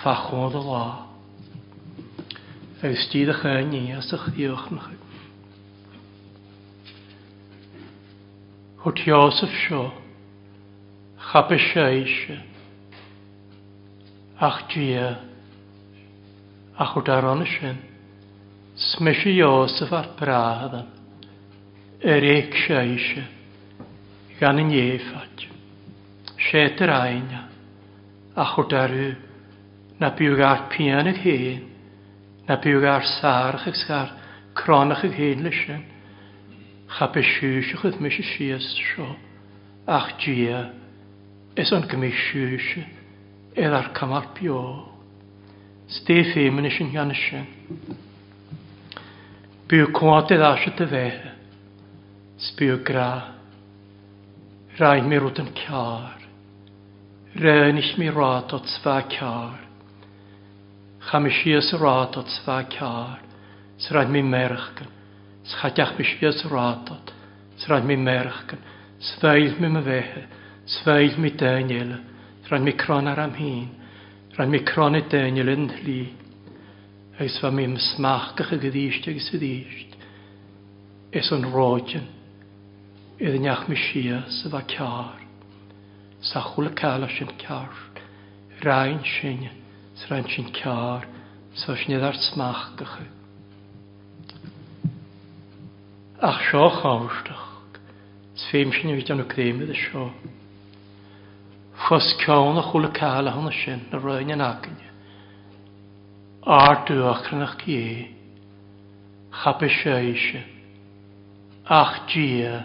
[0.01, 0.87] Fachwod y la.
[2.81, 4.97] Eis di ddech e ni as ych ddiwch na chi.
[8.81, 9.83] Hwt Iosef sio,
[11.29, 12.41] chap eisiau eisiau.
[14.41, 15.07] Ach dia,
[16.79, 17.85] ach hwt ar y sy'n.
[18.79, 20.85] Smysi Iosef ar brahad an,
[22.01, 23.23] yr er eich seisio,
[24.39, 25.43] gan yn ieffad,
[26.45, 27.41] seter aina,
[28.39, 29.09] a chwrdaru,
[29.99, 31.59] na byw ar pian ag hen,
[32.47, 34.13] na byw ar sarach ag sgar,
[34.55, 35.83] cronach ag hen lysyn,
[36.95, 39.09] cha besiwsio chyd mysi sias sio,
[39.99, 40.63] ach gia,
[41.59, 42.87] es o'n gymisiwsio,
[43.59, 44.59] edd ar cymal bio.
[45.99, 48.07] Stef eimyn eisiau gan eisiau.
[49.69, 51.01] Byw cwantedd asio dy fe.
[52.43, 53.09] Sbyw gra.
[54.79, 56.15] Rhaid mi rwyd yn car.
[57.41, 59.59] ich mi rad o tzfa car.
[61.09, 63.19] Chamisias rad o tzfa car.
[63.85, 64.89] Sraid mi merchgan.
[65.51, 66.95] Schadeach mi sias rad o.
[67.65, 68.61] Sraid mi merchgan.
[69.11, 70.23] Sfeil mi me fehe.
[70.77, 71.93] Sfeil mi Daniel.
[72.49, 73.69] Rhaid mi cron ar am hun.
[74.35, 76.25] Rhaid mi cron i Daniel yn hlyd
[77.19, 79.95] agus bha mí smachcacha go dhíiste agus dhíist.
[81.11, 82.05] Is an ráidin
[83.19, 85.19] iad an neach me sia sa bha cear,
[86.21, 87.67] sa chula ceala sin cear,
[88.63, 89.49] rain sin
[89.95, 91.03] sa rain sin cear,
[91.55, 93.07] sa snéad ar smachcacha.
[96.21, 97.79] Ach seo cháisteach,
[98.35, 100.11] s féim sin bhí an gréimiid a seo.
[101.89, 104.78] Fos ceánna chula ceala honna sin na roiin an agan.
[106.47, 107.81] Ardwch yn eich gi,
[109.43, 110.43] chap e eisiau
[111.67, 112.63] ach gia,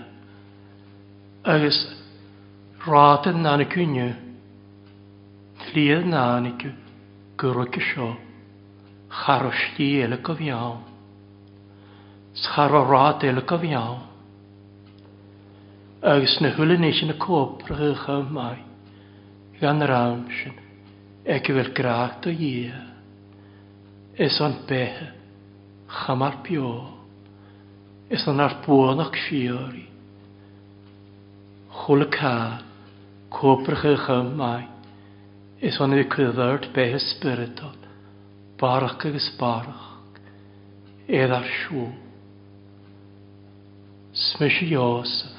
[1.42, 1.78] agos
[2.86, 4.12] rád yn nani gynnyw,
[5.66, 6.84] tlid yn nani gynnyw,
[7.42, 8.12] gyrwyd gysio,
[9.10, 10.78] charo sli el y gofiaw,
[12.46, 13.98] scharo rád el y gofiaw,
[16.14, 18.62] agos na hwyl yn eisiau na cwb rhywch o mai,
[19.58, 20.60] gan yr amsyn,
[21.26, 22.72] ac yw'r graag do ie.
[24.16, 25.08] Is an bethe
[25.88, 26.88] chamar pio.
[28.08, 29.88] Is an ar buonach fiori.
[31.82, 32.62] Chwle ca,
[33.34, 34.68] cwbrach eich am mai.
[35.60, 37.74] Is an i cyddard bethe spiritol.
[38.60, 40.06] Barach ag ysbarach.
[41.08, 41.88] Edd ar siw.
[44.26, 45.34] Smys i Iosef.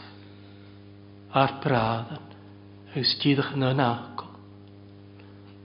[1.32, 2.28] Ar bradan.
[2.92, 4.36] Ys dydych yn anacol.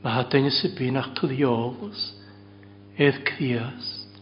[0.04, 1.42] Mae hadain y sybyn ac tydd i
[3.00, 4.12] Edd Criast.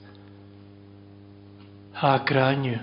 [1.99, 2.79] Ha graniu.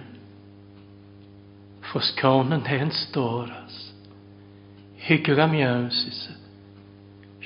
[1.87, 3.77] Fos cawn yn hen storas.
[5.05, 6.19] Higr am iawnsis.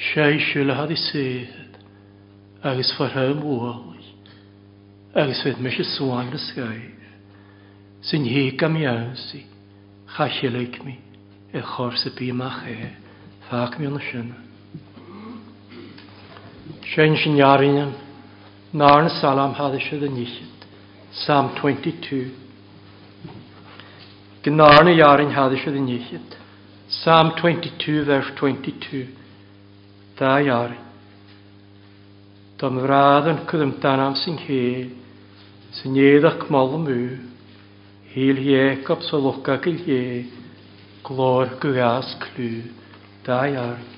[0.08, 1.78] Siau siwl had i sedd.
[2.72, 4.16] Agus farhau mwoli.
[5.22, 7.06] Agus fedd mysio swan y sgaif.
[8.10, 9.44] Sy'n hig am iawnsi.
[10.18, 10.98] Chasilig mi.
[11.54, 12.96] E chors y bîm a che.
[13.52, 14.42] Fag mi o'n y sinna.
[16.90, 18.08] sy'n iarin
[18.72, 20.64] Narn Salam Hadisha the Nishit,
[21.12, 22.36] Psalm 22.
[24.46, 26.36] Gnarn Yarin Hadisha the Nishit,
[26.88, 29.08] Psalm 22, verse 22.
[30.20, 30.86] Da Yarin.
[32.60, 34.92] Dom vraden kudum tanam sin heel,
[35.74, 37.18] sin yedak malum u,
[38.14, 39.60] heel Jacob so lokka
[41.04, 42.72] glor gugas klu,
[43.26, 43.96] da Yarin.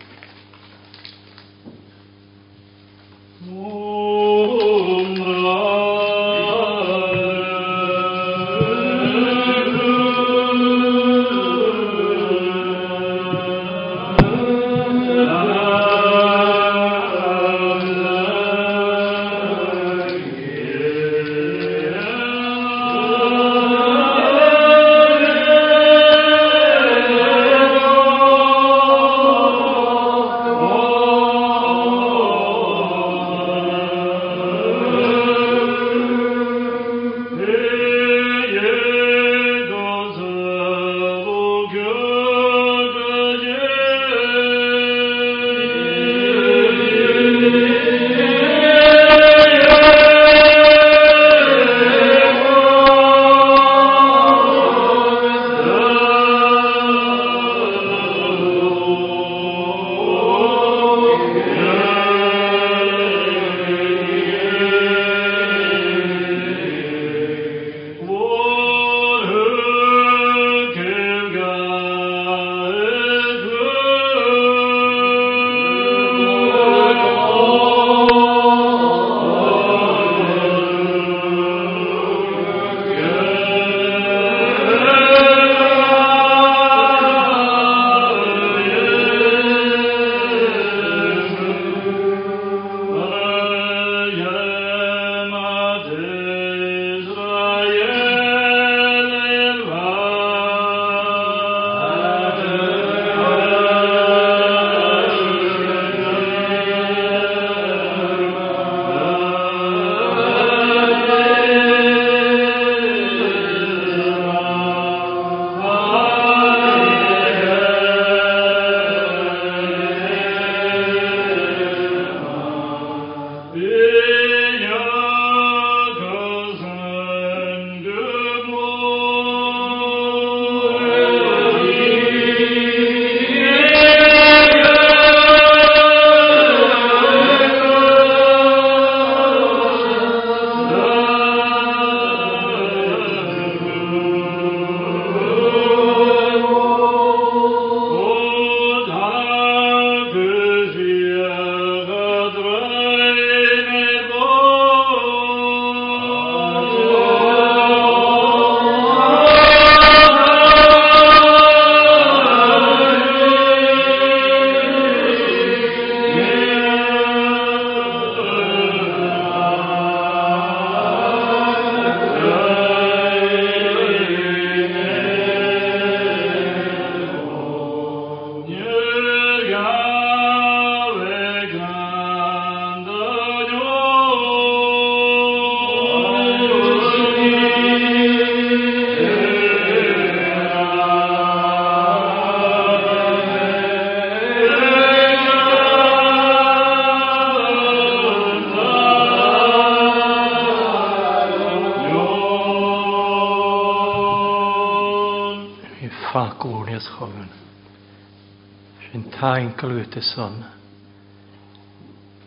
[209.62, 210.45] kalvytesan.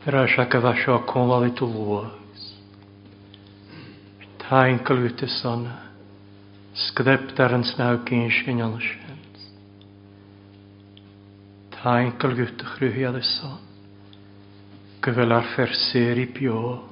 [0.05, 2.15] Perashakavasha konvalituvuos.
[4.39, 5.69] Tain kalvytesan.
[6.75, 9.35] Skdeptarens naukinsinjanskens.
[11.83, 13.59] Tain kalvytechryhjadesan.
[15.03, 16.85] Kvelar ferseri pjo.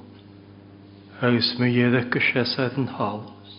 [1.23, 3.51] Eismyjedekkeseseden halos.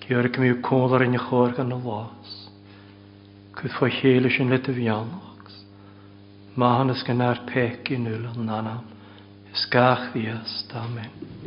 [0.00, 2.35] Kjörk mjuk kolar in i skörgan och las.
[3.66, 5.54] Fydd fo chéile sin lit a bhí anachs.
[6.64, 8.86] Máhannas gan ar peici nula nanam.
[9.56, 10.54] Is gach ddias,
[10.84, 11.45] amen.